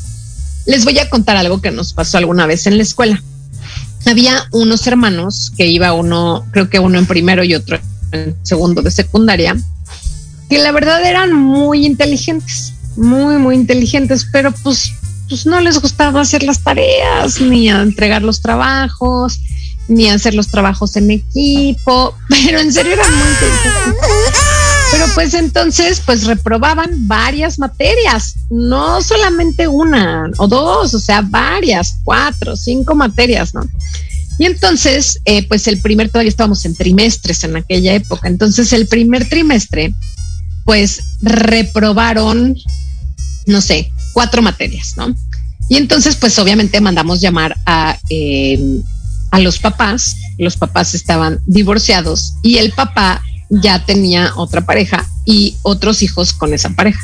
[0.66, 3.22] Les voy a contar algo que nos pasó alguna vez en la escuela.
[4.06, 7.78] Había unos hermanos que iba uno, creo que uno en primero y otro
[8.12, 9.56] en segundo de secundaria,
[10.48, 14.92] que la verdad eran muy inteligentes, muy, muy inteligentes, pero pues,
[15.28, 19.40] pues no les gustaba hacer las tareas ni entregar los trabajos
[19.88, 23.98] ni hacer los trabajos en equipo, pero en serio era muy interesante.
[24.92, 31.96] Pero pues entonces, pues reprobaban varias materias, no solamente una o dos, o sea, varias,
[32.04, 33.62] cuatro, cinco materias, ¿no?
[34.38, 38.86] Y entonces, eh, pues el primer, todavía estábamos en trimestres en aquella época, entonces el
[38.86, 39.92] primer trimestre,
[40.64, 42.56] pues reprobaron,
[43.46, 45.14] no sé, cuatro materias, ¿no?
[45.68, 48.80] Y entonces, pues obviamente mandamos llamar a eh,
[49.34, 53.20] a los papás, los papás estaban divorciados y el papá
[53.50, 57.00] ya tenía otra pareja y otros hijos con esa pareja,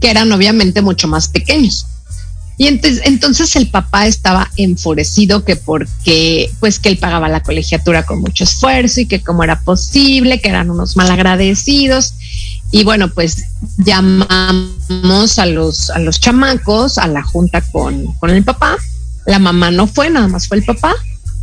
[0.00, 1.86] que eran obviamente mucho más pequeños.
[2.56, 8.04] Y entonces, entonces el papá estaba enfurecido que porque, pues que él pagaba la colegiatura
[8.04, 12.14] con mucho esfuerzo y que cómo era posible, que eran unos malagradecidos.
[12.70, 13.46] Y bueno, pues
[13.78, 18.76] llamamos a los, a los chamacos a la junta con, con el papá.
[19.26, 20.94] La mamá no fue, nada más fue el papá.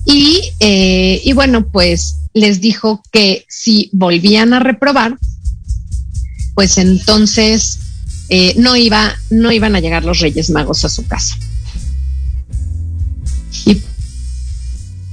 [0.08, 5.18] Y, eh, y bueno, pues les dijo que si volvían a reprobar,
[6.55, 7.80] pues entonces
[8.30, 11.38] eh, no, iba, no iban a llegar los Reyes Magos a su casa.
[13.66, 13.82] Y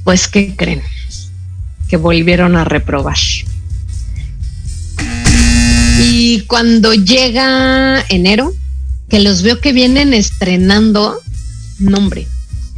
[0.04, 0.82] pues, ¿qué creen?
[1.88, 3.18] Que volvieron a reprobar.
[6.00, 8.52] Y cuando llega enero,
[9.08, 11.20] que los veo que vienen estrenando
[11.78, 12.26] nombre,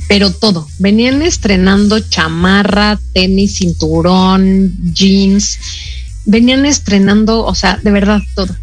[0.09, 0.69] pero todo.
[0.79, 5.59] Venían estrenando chamarra, tenis, cinturón, jeans.
[6.25, 8.55] Venían estrenando, o sea, de verdad todo.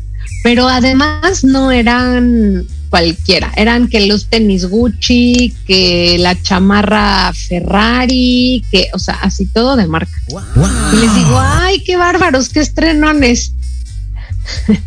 [0.43, 8.89] Pero además no eran cualquiera, eran que los tenis Gucci, que la chamarra Ferrari, que,
[8.93, 10.11] o sea, así todo de marca.
[10.93, 13.53] Y les digo, ay, qué bárbaros, qué estrenones.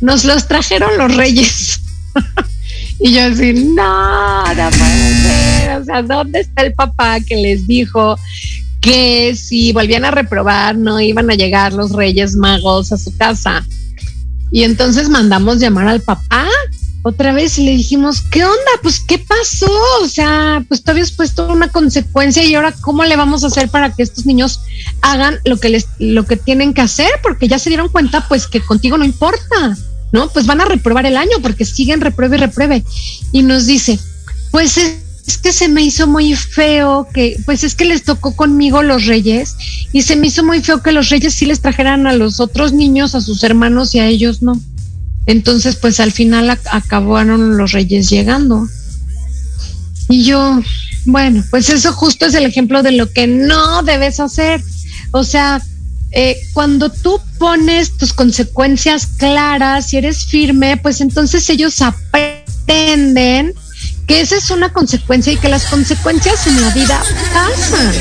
[0.00, 1.80] Nos los trajeron los reyes.
[3.00, 5.76] Y yo así, no, no puede.
[5.76, 8.18] O sea, ¿dónde está el papá que les dijo
[8.80, 13.64] que si volvían a reprobar no iban a llegar los Reyes Magos a su casa?
[14.50, 16.48] Y entonces mandamos llamar al papá
[17.02, 18.70] otra vez y le dijimos, ¿qué onda?
[18.82, 19.70] Pues, ¿qué pasó?
[20.02, 23.68] O sea, pues tú habías puesto una consecuencia y ahora, ¿cómo le vamos a hacer
[23.68, 24.60] para que estos niños
[25.00, 27.10] hagan lo que les, lo que tienen que hacer?
[27.22, 29.76] Porque ya se dieron cuenta, pues, que contigo no importa,
[30.12, 30.28] ¿no?
[30.28, 32.84] Pues van a reprobar el año porque siguen repruebe y repruebe.
[33.32, 33.98] Y nos dice,
[34.50, 38.82] pues es que se me hizo muy feo que, pues es que les tocó conmigo
[38.82, 39.56] los reyes
[39.92, 42.72] y se me hizo muy feo que los reyes sí les trajeran a los otros
[42.72, 44.58] niños, a sus hermanos y a ellos no.
[45.26, 48.66] Entonces, pues al final acabaron los reyes llegando.
[50.08, 50.62] Y yo,
[51.04, 54.62] bueno, pues eso justo es el ejemplo de lo que no debes hacer.
[55.10, 55.62] O sea,
[56.10, 63.54] eh, cuando tú pones tus consecuencias claras y eres firme, pues entonces ellos aprenden
[64.06, 67.02] que esa es una consecuencia y que las consecuencias en la vida
[67.34, 67.92] pasan.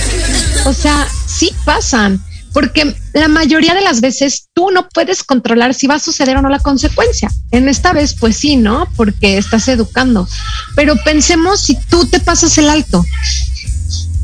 [0.66, 2.24] O sea, sí pasan
[2.58, 6.42] porque la mayoría de las veces tú no puedes controlar si va a suceder o
[6.42, 7.30] no la consecuencia.
[7.52, 8.88] En esta vez, pues sí, ¿no?
[8.96, 10.28] Porque estás educando.
[10.76, 13.06] Pero pensemos si tú te pasas el alto.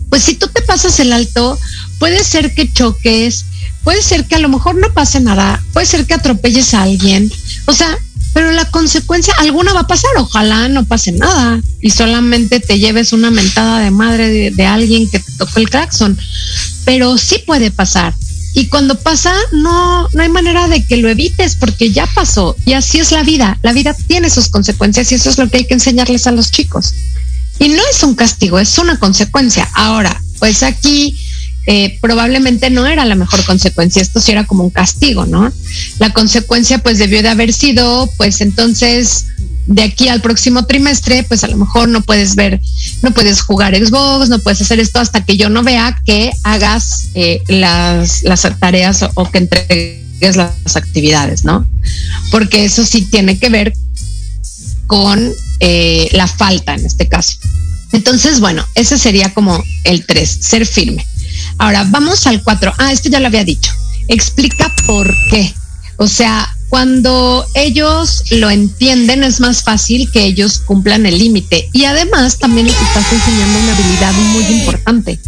[0.10, 1.60] Pues si tú te pasas el alto,
[2.00, 3.46] puede ser que choques,
[3.84, 7.32] puede ser que a lo mejor no pase nada, puede ser que atropelles a alguien.
[7.66, 7.98] O sea,
[8.34, 13.14] pero la consecuencia alguna va a pasar, ojalá no pase nada y solamente te lleves
[13.14, 16.18] una mentada de madre de, alguien que te tocó el claxon,
[16.84, 18.16] pero sí puede pasar.
[18.56, 22.56] Y cuando pasa, no, no hay manera de que lo evites porque ya pasó.
[22.66, 23.58] Y así es la vida.
[23.64, 26.52] La vida tiene sus consecuencias y eso es lo que hay que enseñarles a los
[26.52, 26.94] chicos.
[27.58, 29.68] Y no es un castigo, es una consecuencia.
[29.74, 31.18] Ahora, pues aquí
[31.66, 35.51] eh, probablemente no era la mejor consecuencia, esto sí era como un castigo, ¿no?
[35.99, 39.28] La consecuencia pues debió de haber sido, pues entonces
[39.66, 42.59] de aquí al próximo trimestre, pues a lo mejor no puedes ver,
[43.01, 47.09] no puedes jugar Xbox, no puedes hacer esto hasta que yo no vea que hagas
[47.14, 51.66] eh, las, las tareas o, que entregues las actividades, ¿no?
[52.32, 53.74] Porque eso sí tiene que ver
[54.88, 57.38] con eh, la falta en este caso.
[57.93, 61.05] Entonces, bueno, ese sería como el tres, ser firme.
[61.58, 62.74] Ahora, vamos al cuatro.
[62.78, 63.72] Ah, esto ya lo había dicho.
[64.08, 65.54] Explica por qué.
[65.97, 71.70] O sea, cuando ellos lo entienden es más fácil que ellos cumplan el límite.
[71.72, 75.20] Y además también les estás enseñando una habilidad muy importante,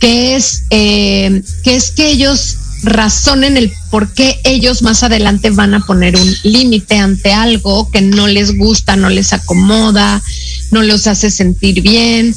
[0.00, 5.74] que es, eh, que es que ellos razonen el por qué ellos más adelante van
[5.74, 10.22] a poner un límite ante algo que no les gusta, no les acomoda,
[10.70, 12.34] no los hace sentir bien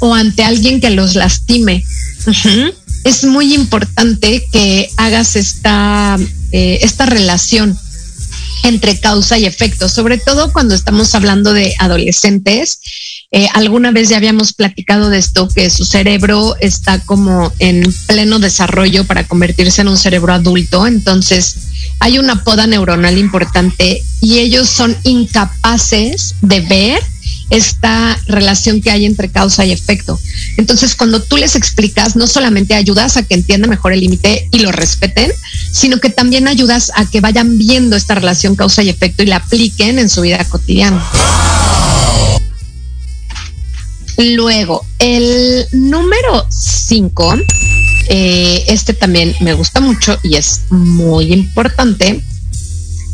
[0.00, 1.84] o ante alguien que los lastime.
[3.04, 6.16] Es muy importante que hagas esta,
[6.52, 7.76] eh, esta relación
[8.64, 12.80] entre causa y efecto, sobre todo cuando estamos hablando de adolescentes.
[13.32, 18.38] Eh, alguna vez ya habíamos platicado de esto, que su cerebro está como en pleno
[18.38, 21.56] desarrollo para convertirse en un cerebro adulto, entonces
[21.98, 27.00] hay una poda neuronal importante y ellos son incapaces de ver
[27.52, 30.18] esta relación que hay entre causa y efecto.
[30.56, 34.60] Entonces, cuando tú les explicas, no solamente ayudas a que entiendan mejor el límite y
[34.60, 35.30] lo respeten,
[35.70, 39.36] sino que también ayudas a que vayan viendo esta relación causa y efecto y la
[39.36, 41.06] apliquen en su vida cotidiana.
[44.16, 47.34] Luego, el número cinco,
[48.08, 52.24] eh, este también me gusta mucho y es muy importante,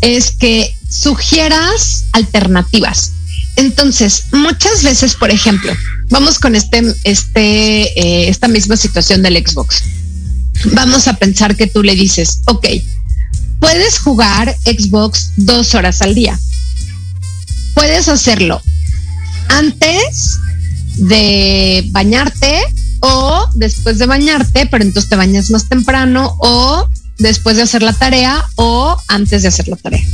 [0.00, 3.14] es que sugieras alternativas.
[3.58, 5.72] Entonces, muchas veces, por ejemplo,
[6.10, 9.82] vamos con este, este, eh, esta misma situación del Xbox.
[10.74, 12.66] Vamos a pensar que tú le dices, ok,
[13.58, 16.38] puedes jugar Xbox dos horas al día.
[17.74, 18.62] Puedes hacerlo
[19.48, 20.38] antes
[20.98, 22.60] de bañarte
[23.00, 26.88] o después de bañarte, pero entonces te bañas más temprano o
[27.18, 30.04] después de hacer la tarea o antes de hacer la tarea.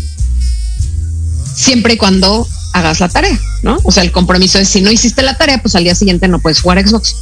[1.54, 3.78] Siempre y cuando hagas la tarea, ¿no?
[3.84, 6.40] O sea, el compromiso es si no hiciste la tarea, pues al día siguiente no
[6.40, 7.14] puedes jugar Xbox.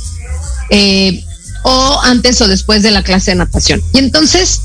[0.71, 1.23] Eh,
[1.63, 3.83] o antes o después de la clase de natación.
[3.93, 4.63] Y entonces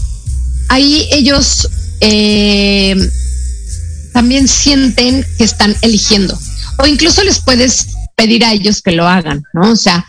[0.69, 1.69] ahí ellos
[1.99, 2.95] eh,
[4.13, 6.39] también sienten que están eligiendo.
[6.77, 9.73] O incluso les puedes pedir a ellos que lo hagan, ¿no?
[9.73, 10.05] O sea,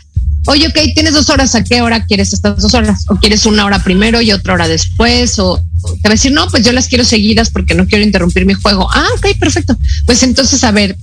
[0.47, 3.03] oye, ok, tienes dos horas, ¿a qué hora quieres estas dos horas?
[3.09, 5.37] ¿O quieres una hora primero y otra hora después?
[5.39, 5.61] O
[6.01, 8.53] te va a decir, no, pues yo las quiero seguidas porque no quiero interrumpir mi
[8.53, 8.87] juego.
[8.93, 9.77] Ah, ok, perfecto.
[10.05, 10.97] Pues entonces, a ver,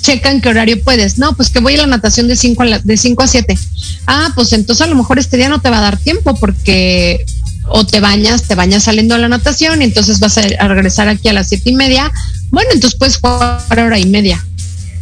[0.00, 1.18] checa en qué horario puedes.
[1.18, 3.58] No, pues que voy a la natación de 5 a, de cinco a 7.
[4.06, 7.24] Ah, pues entonces a lo mejor este día no te va a dar tiempo porque
[7.68, 11.28] o te bañas, te bañas saliendo a la natación y entonces vas a, regresar aquí
[11.28, 12.12] a las siete y media.
[12.50, 14.44] Bueno, entonces puedes jugar hora y media.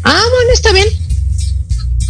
[0.05, 0.87] Ah, bueno, está bien.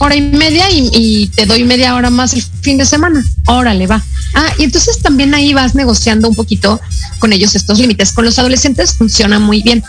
[0.03, 3.22] Hora y media y, te doy media hora más el fin de semana.
[3.46, 4.03] Órale, va.
[4.34, 6.80] Ah, y entonces también ahí vas negociando un poquito
[7.18, 8.12] con ellos estos límites.
[8.12, 9.84] Con los adolescentes funciona muy bien.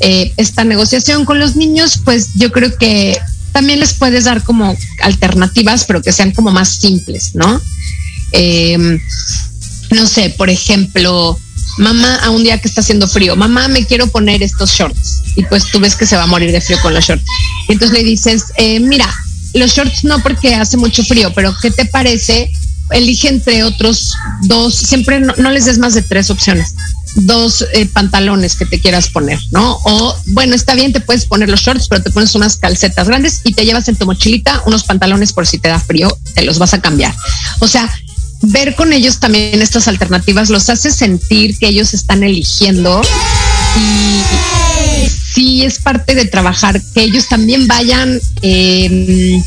[0.00, 3.18] Eh, esta negociación con los niños, pues yo creo que
[3.52, 7.60] también les puedes dar como alternativas, pero que sean como más simples, ¿no?
[8.32, 8.98] Eh,
[9.90, 11.38] no sé, por ejemplo,
[11.78, 15.22] mamá, a un día que está haciendo frío, mamá, me quiero poner estos shorts.
[15.36, 17.24] Y pues tú ves que se va a morir de frío con los shorts.
[17.68, 19.12] Y entonces le dices, eh, mira,
[19.54, 22.50] los shorts no porque hace mucho frío, pero ¿qué te parece?
[22.90, 26.74] Elige entre otros dos, siempre no, no les des más de tres opciones
[27.16, 29.78] dos eh, pantalones que te quieras poner, ¿no?
[29.84, 33.40] O bueno, está bien, te puedes poner los shorts, pero te pones unas calcetas grandes
[33.44, 36.58] y te llevas en tu mochilita unos pantalones por si te da frío, te los
[36.58, 37.14] vas a cambiar.
[37.60, 37.90] O sea,
[38.42, 43.00] ver con ellos también estas alternativas los hace sentir que ellos están eligiendo
[43.76, 44.53] y
[45.34, 49.42] sí es parte de trabajar, que ellos también vayan eh,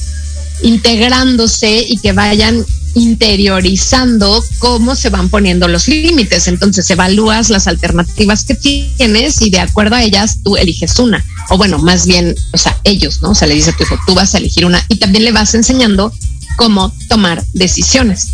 [0.62, 2.66] integrándose y que vayan
[2.96, 6.48] interiorizando cómo se van poniendo los límites.
[6.48, 11.24] Entonces evalúas las alternativas que tienes y de acuerdo a ellas tú eliges una.
[11.50, 13.30] O bueno, más bien, o sea, ellos, ¿no?
[13.30, 15.32] O sea, le dice a tu hijo, tú vas a elegir una y también le
[15.32, 16.12] vas enseñando
[16.58, 18.30] cómo tomar decisiones.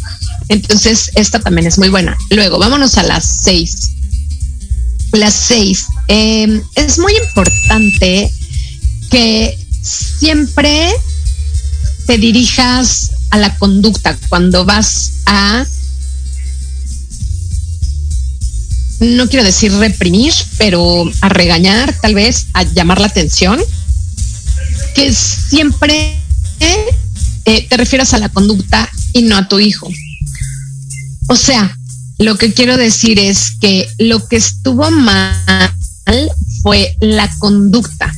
[0.47, 2.17] Entonces, esta también es muy buena.
[2.29, 3.91] Luego, vámonos a las seis.
[5.13, 5.85] Las seis.
[6.07, 8.31] Eh, es muy importante
[9.11, 10.91] que siempre
[12.07, 15.65] te dirijas a la conducta cuando vas a,
[18.99, 23.59] no quiero decir reprimir, pero a regañar, tal vez, a llamar la atención,
[24.95, 26.19] que siempre
[26.59, 29.89] eh, te refieras a la conducta y no a tu hijo.
[31.27, 31.77] O sea,
[32.19, 35.71] lo que quiero decir es que lo que estuvo mal
[36.61, 38.13] fue la conducta,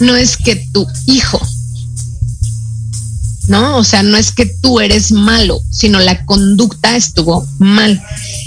[0.00, 1.40] no es que tu hijo
[3.50, 3.78] ¿no?
[3.78, 8.00] O sea, no es que tú eres malo, sino la conducta estuvo mal.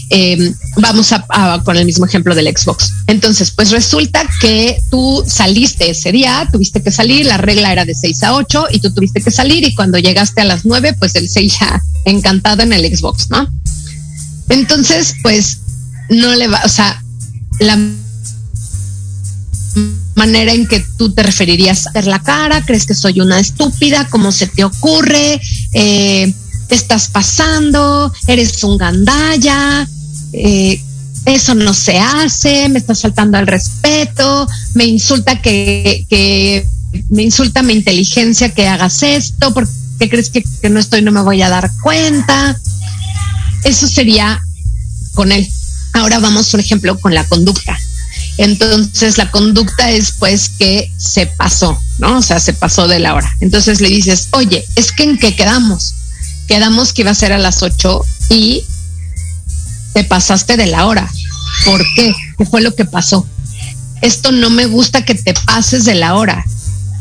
[0.09, 2.89] Eh, vamos a, con el mismo ejemplo del Xbox.
[3.07, 7.93] Entonces, pues resulta que tú saliste ese día, tuviste que salir, la regla era de
[7.93, 11.15] 6 a 8 y tú tuviste que salir y cuando llegaste a las 9, pues
[11.15, 13.45] él se ya encantado en el Xbox, ¿no?
[14.49, 15.59] Entonces, pues
[16.09, 17.01] no le va, o sea,
[17.59, 17.77] la
[20.15, 24.07] manera en que tú te referirías a ver la cara, crees que soy una estúpida,
[24.09, 25.41] cómo se te ocurre,
[25.73, 26.33] eh,
[26.67, 29.87] te estás pasando, eres un gandalla,
[30.33, 30.81] eh,
[31.25, 36.67] eso no se hace, me estás faltando al respeto, me insulta que, que
[37.09, 41.21] me insulta mi inteligencia que hagas esto, porque crees que, que no estoy, no me
[41.21, 42.59] voy a dar cuenta.
[43.63, 44.41] Eso sería
[45.13, 45.49] con él.
[45.93, 47.77] Ahora vamos, por ejemplo, con la conducta.
[48.37, 52.17] Entonces la conducta es pues que se pasó, ¿no?
[52.17, 53.31] O sea, se pasó de la hora.
[53.41, 55.93] Entonces le dices, oye, es que en qué quedamos?
[56.47, 58.63] Quedamos que iba a ser a las ocho y
[59.93, 61.09] te pasaste de la hora.
[61.65, 62.13] ¿Por qué?
[62.37, 63.27] ¿Qué fue lo que pasó?
[64.01, 66.43] Esto no me gusta que te pases de la hora.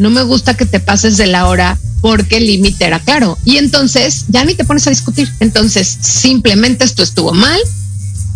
[0.03, 3.38] No me gusta que te pases de la hora porque el límite era claro.
[3.44, 5.32] Y entonces ya ni te pones a discutir.
[5.38, 7.61] Entonces simplemente esto estuvo mal.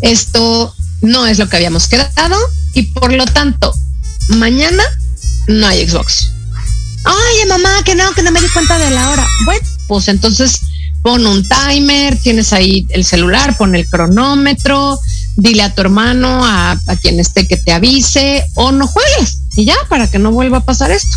[0.01, 2.37] Esto no es lo que habíamos quedado
[2.73, 3.75] y por lo tanto,
[4.29, 4.85] mañana
[5.49, 6.29] no hay Xbox.
[7.05, 9.27] Oye, mamá, que no, que no me di cuenta de la hora.
[9.45, 10.61] Bueno, pues entonces
[11.03, 15.01] pon un timer, tienes ahí el celular, pon el cronómetro,
[15.35, 19.65] dile a tu hermano, a, a quien esté que te avise, o no juegues, y
[19.65, 21.17] ya, para que no vuelva a pasar esto.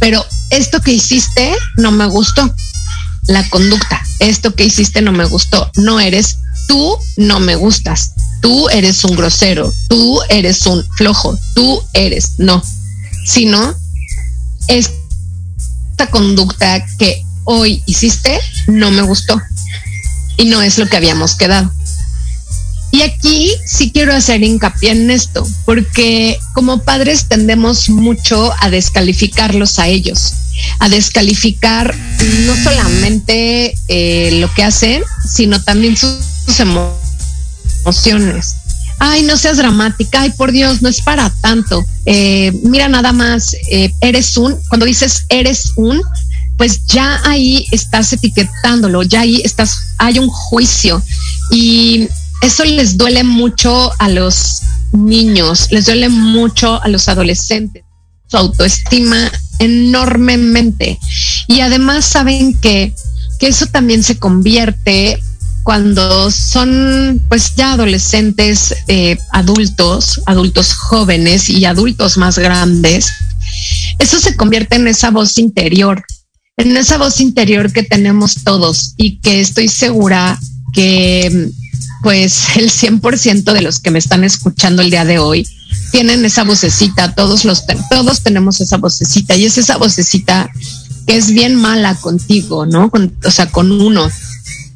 [0.00, 2.54] Pero esto que hiciste no me gustó.
[3.26, 5.70] La conducta, esto que hiciste no me gustó.
[5.76, 6.36] No eres
[6.66, 12.62] tú, no me gustas tú eres un grosero, tú eres un flojo, tú eres, no,
[13.26, 13.74] sino
[14.68, 19.40] esta conducta que hoy hiciste no me gustó
[20.36, 21.72] y no es lo que habíamos quedado.
[22.90, 29.78] Y aquí sí quiero hacer hincapié en esto, porque como padres tendemos mucho a descalificarlos
[29.78, 30.32] a ellos,
[30.78, 31.94] a descalificar
[32.46, 36.18] no solamente eh, lo que hacen, sino también sus,
[37.84, 38.54] emociones.
[38.98, 41.84] Ay, no seas dramática, ay, por Dios, no es para tanto.
[42.06, 46.02] Eh, mira, nada más, eh, eres un, cuando dices eres un,
[46.56, 51.02] pues ya ahí estás etiquetándolo, ya ahí estás, hay un juicio
[51.52, 52.08] y
[52.42, 54.62] eso les duele mucho a los
[54.92, 57.84] niños, les duele mucho a los adolescentes,
[58.26, 60.98] su autoestima enormemente.
[61.46, 62.94] Y además saben que,
[63.38, 65.20] que eso también se convierte
[65.62, 73.12] cuando son pues ya adolescentes, eh, adultos, adultos jóvenes y adultos más grandes,
[73.98, 76.02] eso se convierte en esa voz interior,
[76.56, 80.38] en esa voz interior que tenemos todos y que estoy segura
[80.72, 81.50] que
[82.02, 85.46] pues el 100% de los que me están escuchando el día de hoy
[85.90, 90.50] tienen esa vocecita, todos los todos tenemos esa vocecita y es esa vocecita
[91.06, 92.90] que es bien mala contigo, ¿no?
[93.24, 94.10] o sea, con uno.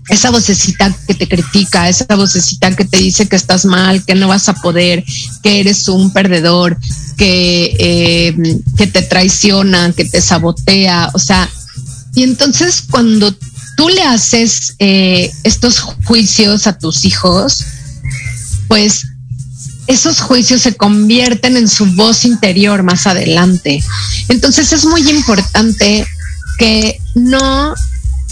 [0.09, 4.29] Esa vocecita que te critica, esa vocecita que te dice que estás mal, que no
[4.29, 5.05] vas a poder,
[5.43, 6.77] que eres un perdedor,
[7.17, 11.49] que, eh, que te traiciona, que te sabotea, o sea,
[12.15, 13.35] y entonces cuando
[13.77, 17.65] tú le haces eh, estos juicios a tus hijos,
[18.69, 19.07] pues
[19.87, 23.83] esos juicios se convierten en su voz interior más adelante.
[24.29, 26.07] Entonces es muy importante
[26.59, 27.75] que no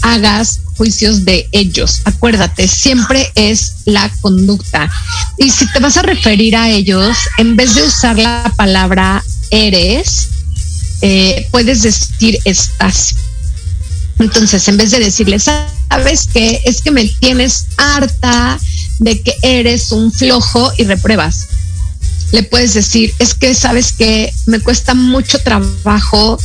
[0.01, 2.01] hagas juicios de ellos.
[2.05, 4.89] Acuérdate, siempre es la conducta.
[5.37, 10.29] Y si te vas a referir a ellos, en vez de usar la palabra eres,
[11.01, 13.15] eh, puedes decir estás.
[14.19, 15.43] Entonces, en vez de decirles,
[15.89, 18.59] sabes que es que me tienes harta
[18.99, 21.47] de que eres un flojo y repruebas.
[22.31, 26.39] Le puedes decir, es que sabes que me cuesta mucho trabajo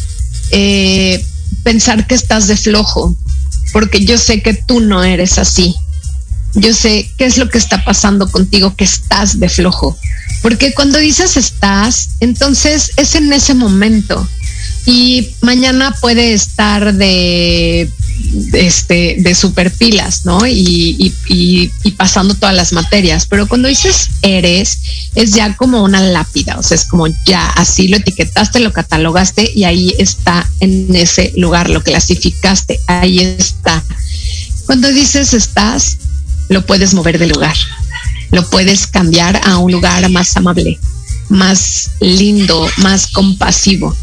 [0.50, 1.24] eh,
[1.62, 3.14] pensar que estás de flojo,
[3.72, 5.74] porque yo sé que tú no eres así.
[6.54, 9.96] Yo sé qué es lo que está pasando contigo, que estás de flojo.
[10.42, 14.26] Porque cuando dices estás, entonces es en ese momento
[14.86, 17.90] y mañana puede estar de
[18.52, 20.46] este de super pilas, ¿no?
[20.46, 23.26] Y, y, y, pasando todas las materias.
[23.26, 24.78] Pero cuando dices eres,
[25.16, 29.50] es ya como una lápida, o sea, es como ya así lo etiquetaste, lo catalogaste
[29.54, 33.82] y ahí está en ese lugar, lo clasificaste, ahí está.
[34.66, 35.98] Cuando dices estás,
[36.48, 37.56] lo puedes mover de lugar,
[38.30, 40.78] lo puedes cambiar a un lugar más amable,
[41.28, 43.96] más lindo, más compasivo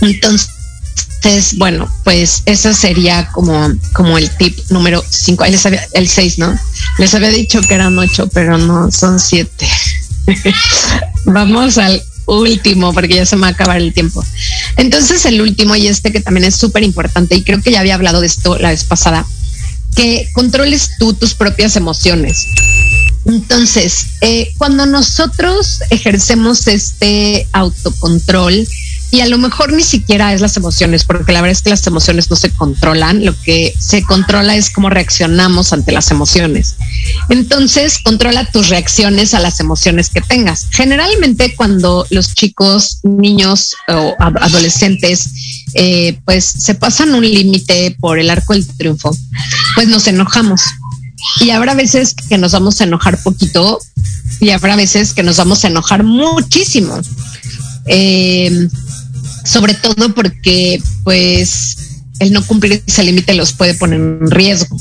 [0.00, 5.44] entonces, bueno, pues eso sería como, como el tip número 5.
[5.44, 6.58] Ahí les había, el 6, ¿no?
[6.98, 9.68] Les había dicho que eran 8, pero no, son 7.
[11.24, 14.24] Vamos al último, porque ya se me va a acabar el tiempo.
[14.76, 17.94] Entonces, el último y este que también es súper importante, y creo que ya había
[17.94, 19.26] hablado de esto la vez pasada,
[19.94, 22.46] que controles tú tus propias emociones.
[23.24, 28.66] Entonces, eh, cuando nosotros ejercemos este autocontrol,
[29.10, 31.86] y a lo mejor ni siquiera es las emociones, porque la verdad es que las
[31.86, 36.76] emociones no se controlan, lo que se controla es cómo reaccionamos ante las emociones.
[37.28, 40.66] Entonces, controla tus reacciones a las emociones que tengas.
[40.72, 45.30] Generalmente cuando los chicos, niños o adolescentes,
[45.74, 49.16] eh, pues se pasan un límite por el arco del triunfo,
[49.76, 50.62] pues nos enojamos.
[51.40, 53.78] Y habrá veces que nos vamos a enojar poquito
[54.40, 57.00] y habrá veces que nos vamos a enojar muchísimo.
[57.86, 58.68] Eh,
[59.46, 61.76] sobre todo porque pues
[62.18, 64.76] el no cumplir ese límite los puede poner en riesgo.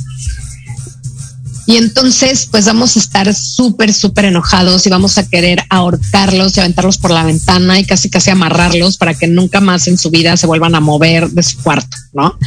[1.67, 6.59] Y entonces, pues vamos a estar súper, súper enojados y vamos a querer ahorcarlos y
[6.59, 10.37] aventarlos por la ventana y casi, casi amarrarlos para que nunca más en su vida
[10.37, 12.37] se vuelvan a mover de su cuarto, ¿no?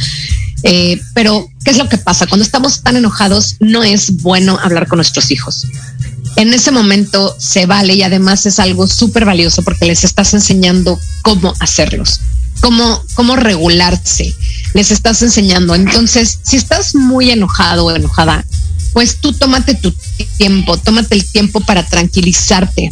[0.63, 2.27] Eh, pero, ¿qué es lo que pasa?
[2.27, 5.65] Cuando estamos tan enojados, no es bueno hablar con nuestros hijos
[6.35, 10.99] en ese momento se vale y además es algo súper valioso porque les estás enseñando
[11.21, 12.21] cómo hacerlos,
[12.61, 14.33] cómo, cómo regularse,
[14.73, 15.75] les estás enseñando.
[15.75, 18.45] Entonces, si estás muy enojado o enojada,
[18.93, 19.93] pues tú tómate tu
[20.37, 22.89] tiempo, tómate el tiempo para tranquilizarte,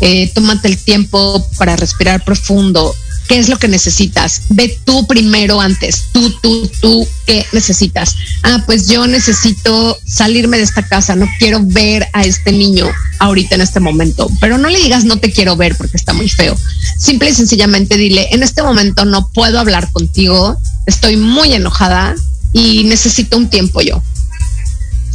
[0.00, 2.94] eh, tómate el tiempo para respirar profundo,
[3.28, 4.42] ¿Qué es lo que necesitas?
[4.50, 6.04] Ve tú primero antes.
[6.12, 8.14] Tú, tú, tú, ¿qué necesitas?
[8.42, 11.16] Ah, pues yo necesito salirme de esta casa.
[11.16, 14.30] No quiero ver a este niño ahorita en este momento.
[14.40, 16.56] Pero no le digas no te quiero ver porque está muy feo.
[16.98, 20.56] Simple y sencillamente dile, en este momento no puedo hablar contigo.
[20.86, 22.14] Estoy muy enojada
[22.52, 24.02] y necesito un tiempo yo.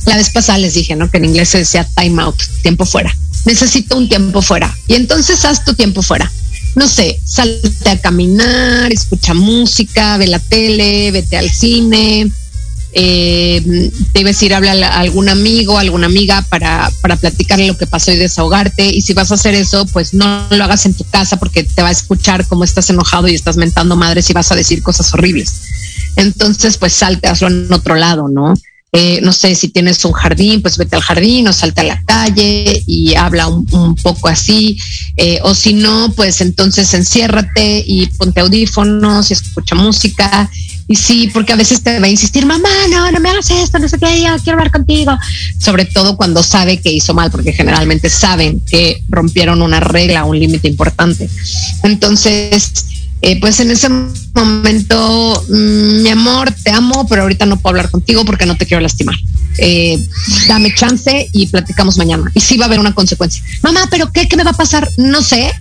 [0.05, 1.09] La vez pasada les dije, ¿no?
[1.09, 3.16] Que en inglés se decía time out, tiempo fuera.
[3.45, 4.76] Necesito un tiempo fuera.
[4.88, 6.30] Y entonces haz tu tiempo fuera
[6.76, 12.32] no sé, salte a caminar, escucha música, ve la tele, vete al cine,
[12.93, 17.88] eh, debes ir a hablar a algún amigo, alguna amiga para, para platicarle lo que
[17.88, 18.86] pasó y desahogarte.
[18.86, 21.82] Y si vas a hacer eso, pues no lo hagas en tu casa porque te
[21.82, 25.13] va a escuchar cómo estás enojado y estás mentando madres y vas a decir cosas
[25.13, 25.61] horribles.
[26.15, 28.53] Entonces, pues salte, hazlo en otro lado, ¿no?
[28.94, 32.04] Eh, no sé, si tienes un jardín, pues vete al jardín o salta a la
[32.04, 34.78] calle y habla un, poco así.
[35.16, 40.50] Eh, o si no, pues entonces enciérrate y ponte audífonos y escucha música.
[40.89, 43.80] Y sí, porque a veces te va a insistir, mamá, no, no me hagas esto,
[43.80, 45.18] no sé qué, yo quiero hablar contigo.
[45.58, 50.38] Sobre todo cuando sabe que hizo mal, porque generalmente saben que rompieron una regla, un
[50.38, 51.30] límite importante.
[51.84, 52.74] Entonces,
[53.22, 53.88] eh, pues en ese
[54.34, 58.65] momento, mm, mi amor, te amo, pero ahorita no puedo hablar contigo porque no te
[58.65, 59.15] quiero lastimar.
[59.57, 59.99] Eh,
[60.47, 62.32] dame chance y platicamos mañana.
[62.34, 63.43] Y sí va a haber una consecuencia.
[63.61, 64.89] Mamá, pero qué, ¿qué me va a pasar?
[64.97, 65.51] No sé.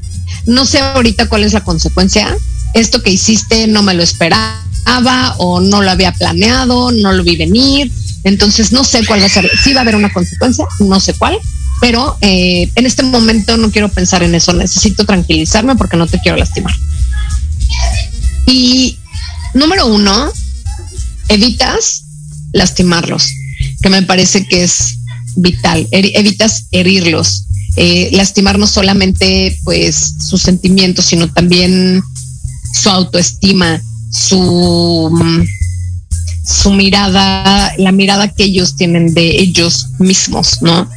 [0.46, 2.34] No sé ahorita cuál es la consecuencia.
[2.72, 7.36] Esto que hiciste no me lo esperaba o no lo había planeado, no lo vi
[7.36, 7.90] venir.
[8.24, 9.50] Entonces no sé cuál va a ser.
[9.62, 11.38] Sí va a haber una consecuencia, no sé cuál,
[11.80, 14.52] pero eh, en este momento no quiero pensar en eso.
[14.52, 16.74] Necesito tranquilizarme porque no te quiero lastimar.
[18.46, 18.98] Y
[19.54, 20.32] número uno,
[21.28, 22.04] evitas
[22.52, 23.28] lastimarlos,
[23.82, 24.98] que me parece que es
[25.36, 25.86] vital.
[25.90, 27.46] evitas herirlos,
[27.76, 32.02] eh, lastimar no solamente pues sus sentimientos, sino también
[32.72, 35.46] su autoestima, su
[36.50, 40.90] su mirada, la mirada que ellos tienen de ellos mismos, ¿no?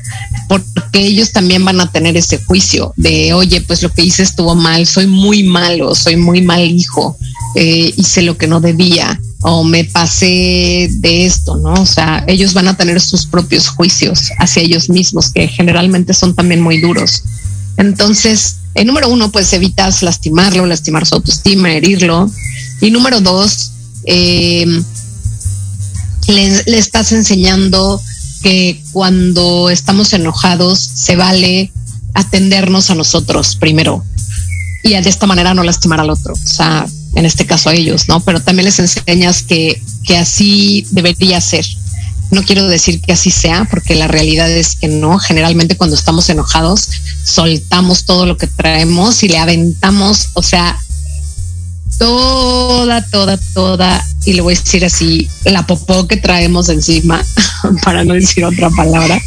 [0.54, 4.54] Porque ellos también van a tener ese juicio de, oye, pues lo que hice estuvo
[4.54, 7.18] mal, soy muy malo, soy muy mal hijo,
[7.56, 11.74] eh, hice lo que no debía o me pasé de esto, ¿no?
[11.74, 16.36] O sea, ellos van a tener sus propios juicios hacia ellos mismos, que generalmente son
[16.36, 17.24] también muy duros.
[17.78, 22.30] Entonces, en número uno, pues evitas lastimarlo, lastimar su autoestima, herirlo.
[22.80, 23.72] Y número dos,
[24.06, 24.66] eh,
[26.28, 28.00] le, le estás enseñando
[28.44, 31.72] que cuando estamos enojados se vale
[32.14, 34.04] atendernos a nosotros primero
[34.84, 36.86] y de esta manera no lastimar al otro, o sea,
[37.16, 38.20] en este caso a ellos, ¿no?
[38.20, 41.66] Pero también les enseñas que, que así debería ser.
[42.32, 45.20] No quiero decir que así sea, porque la realidad es que no.
[45.20, 46.90] Generalmente cuando estamos enojados,
[47.24, 50.78] soltamos todo lo que traemos y le aventamos, o sea,
[51.98, 57.24] toda, toda, toda, y le voy a decir así, la popó que traemos encima,
[57.84, 59.22] para no decir otra palabra,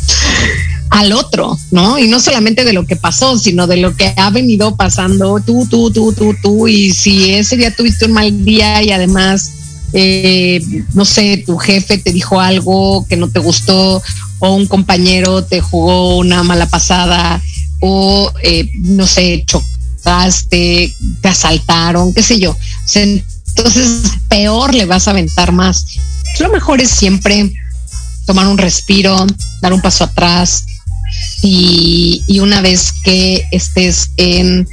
[0.91, 1.99] al otro, ¿no?
[1.99, 5.67] Y no solamente de lo que pasó, sino de lo que ha venido pasando tú,
[5.69, 9.51] tú, tú, tú, tú, y si ese día tuviste un mal día y además,
[9.93, 10.61] eh,
[10.95, 14.03] no sé, tu jefe te dijo algo que no te gustó,
[14.39, 17.43] o un compañero te jugó una mala pasada,
[17.81, 19.67] o eh, no sé, chocó
[20.49, 22.57] te, asaltaron, qué sé yo.
[22.95, 25.85] entonces, peor le vas a aventar más.
[26.39, 27.53] Lo mejor es siempre
[28.27, 29.27] tomar un respiro,
[29.63, 30.65] dar un paso atrás
[31.43, 34.67] y, y una vez que estés en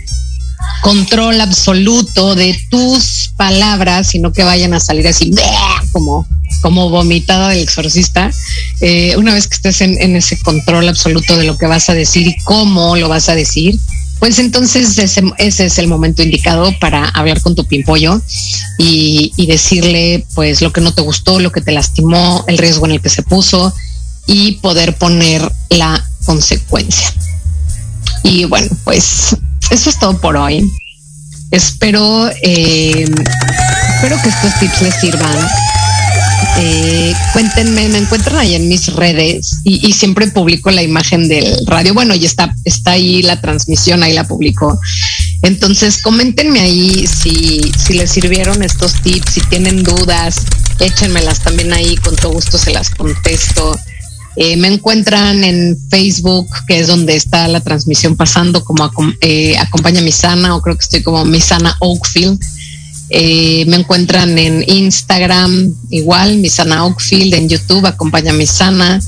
[0.82, 5.34] control absoluto de tus palabras y no que vayan a salir así
[5.92, 6.28] como,
[6.62, 8.32] como vomitada del exorcista.
[8.82, 11.94] Eh, una vez que estés en, en, ese control absoluto de lo que vas a
[11.94, 13.80] decir y cómo lo vas a decir,
[14.24, 18.22] pues entonces ese, ese, es el momento indicado para hablar con tu pimpollo
[18.78, 22.86] y, y, decirle pues lo que no te gustó, lo que te lastimó, el riesgo
[22.86, 23.76] en el que se puso
[24.26, 27.14] y poder poner la consecuencia.
[28.24, 29.36] Y bueno, pues
[29.72, 30.72] eso es todo por hoy.
[31.52, 33.04] Espero, eh,
[33.96, 35.48] espero que estos tips les sirvan
[36.58, 41.94] eh, cuéntenme, me encuentran ahí en mis redes y, siempre publico la imagen del radio.
[41.94, 44.80] Bueno, y está, está ahí la transmisión, ahí la publico.
[45.42, 50.46] Entonces, coméntenme ahí si, si les sirvieron estos tips, si tienen dudas,
[50.80, 53.78] échenmelas también ahí, con todo gusto se las contesto.
[54.36, 58.90] Eh, me encuentran en Facebook, que es donde está la transmisión pasando, como
[59.22, 62.40] eh, Acompaña Misana, o creo que estoy como Misana Oakfield.
[63.16, 69.00] Eh, me encuentran en Instagram, igual, Misana Oakfield, en YouTube, Acompaña Misana.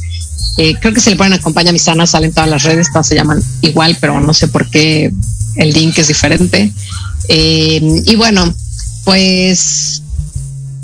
[0.58, 3.42] Eh, creo que se le ponen Acompaña Misana, salen todas las redes, todas se llaman
[3.62, 5.12] igual, pero no sé por qué
[5.56, 6.72] el link es diferente.
[7.30, 8.54] Eh, y bueno,
[9.06, 10.04] pues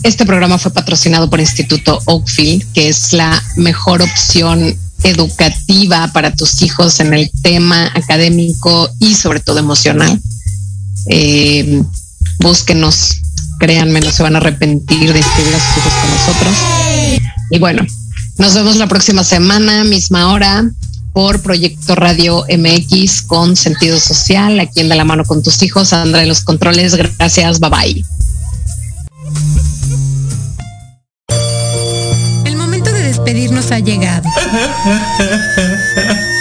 [0.01, 6.63] este programa fue patrocinado por Instituto Oakfield, que es la mejor opción educativa para tus
[6.63, 10.19] hijos en el tema académico y sobre todo emocional.
[12.39, 13.17] Búsquenos,
[13.59, 16.55] créanme, no se van a arrepentir de inscribir a sus hijos con nosotros.
[17.51, 17.85] Y bueno,
[18.37, 20.69] nos vemos la próxima semana, misma hora,
[21.13, 25.93] por Proyecto Radio MX con sentido social, aquí en De la mano con tus hijos,
[25.93, 28.05] André los controles, gracias, bye bye.
[32.45, 34.29] El momento de despedirnos ha llegado.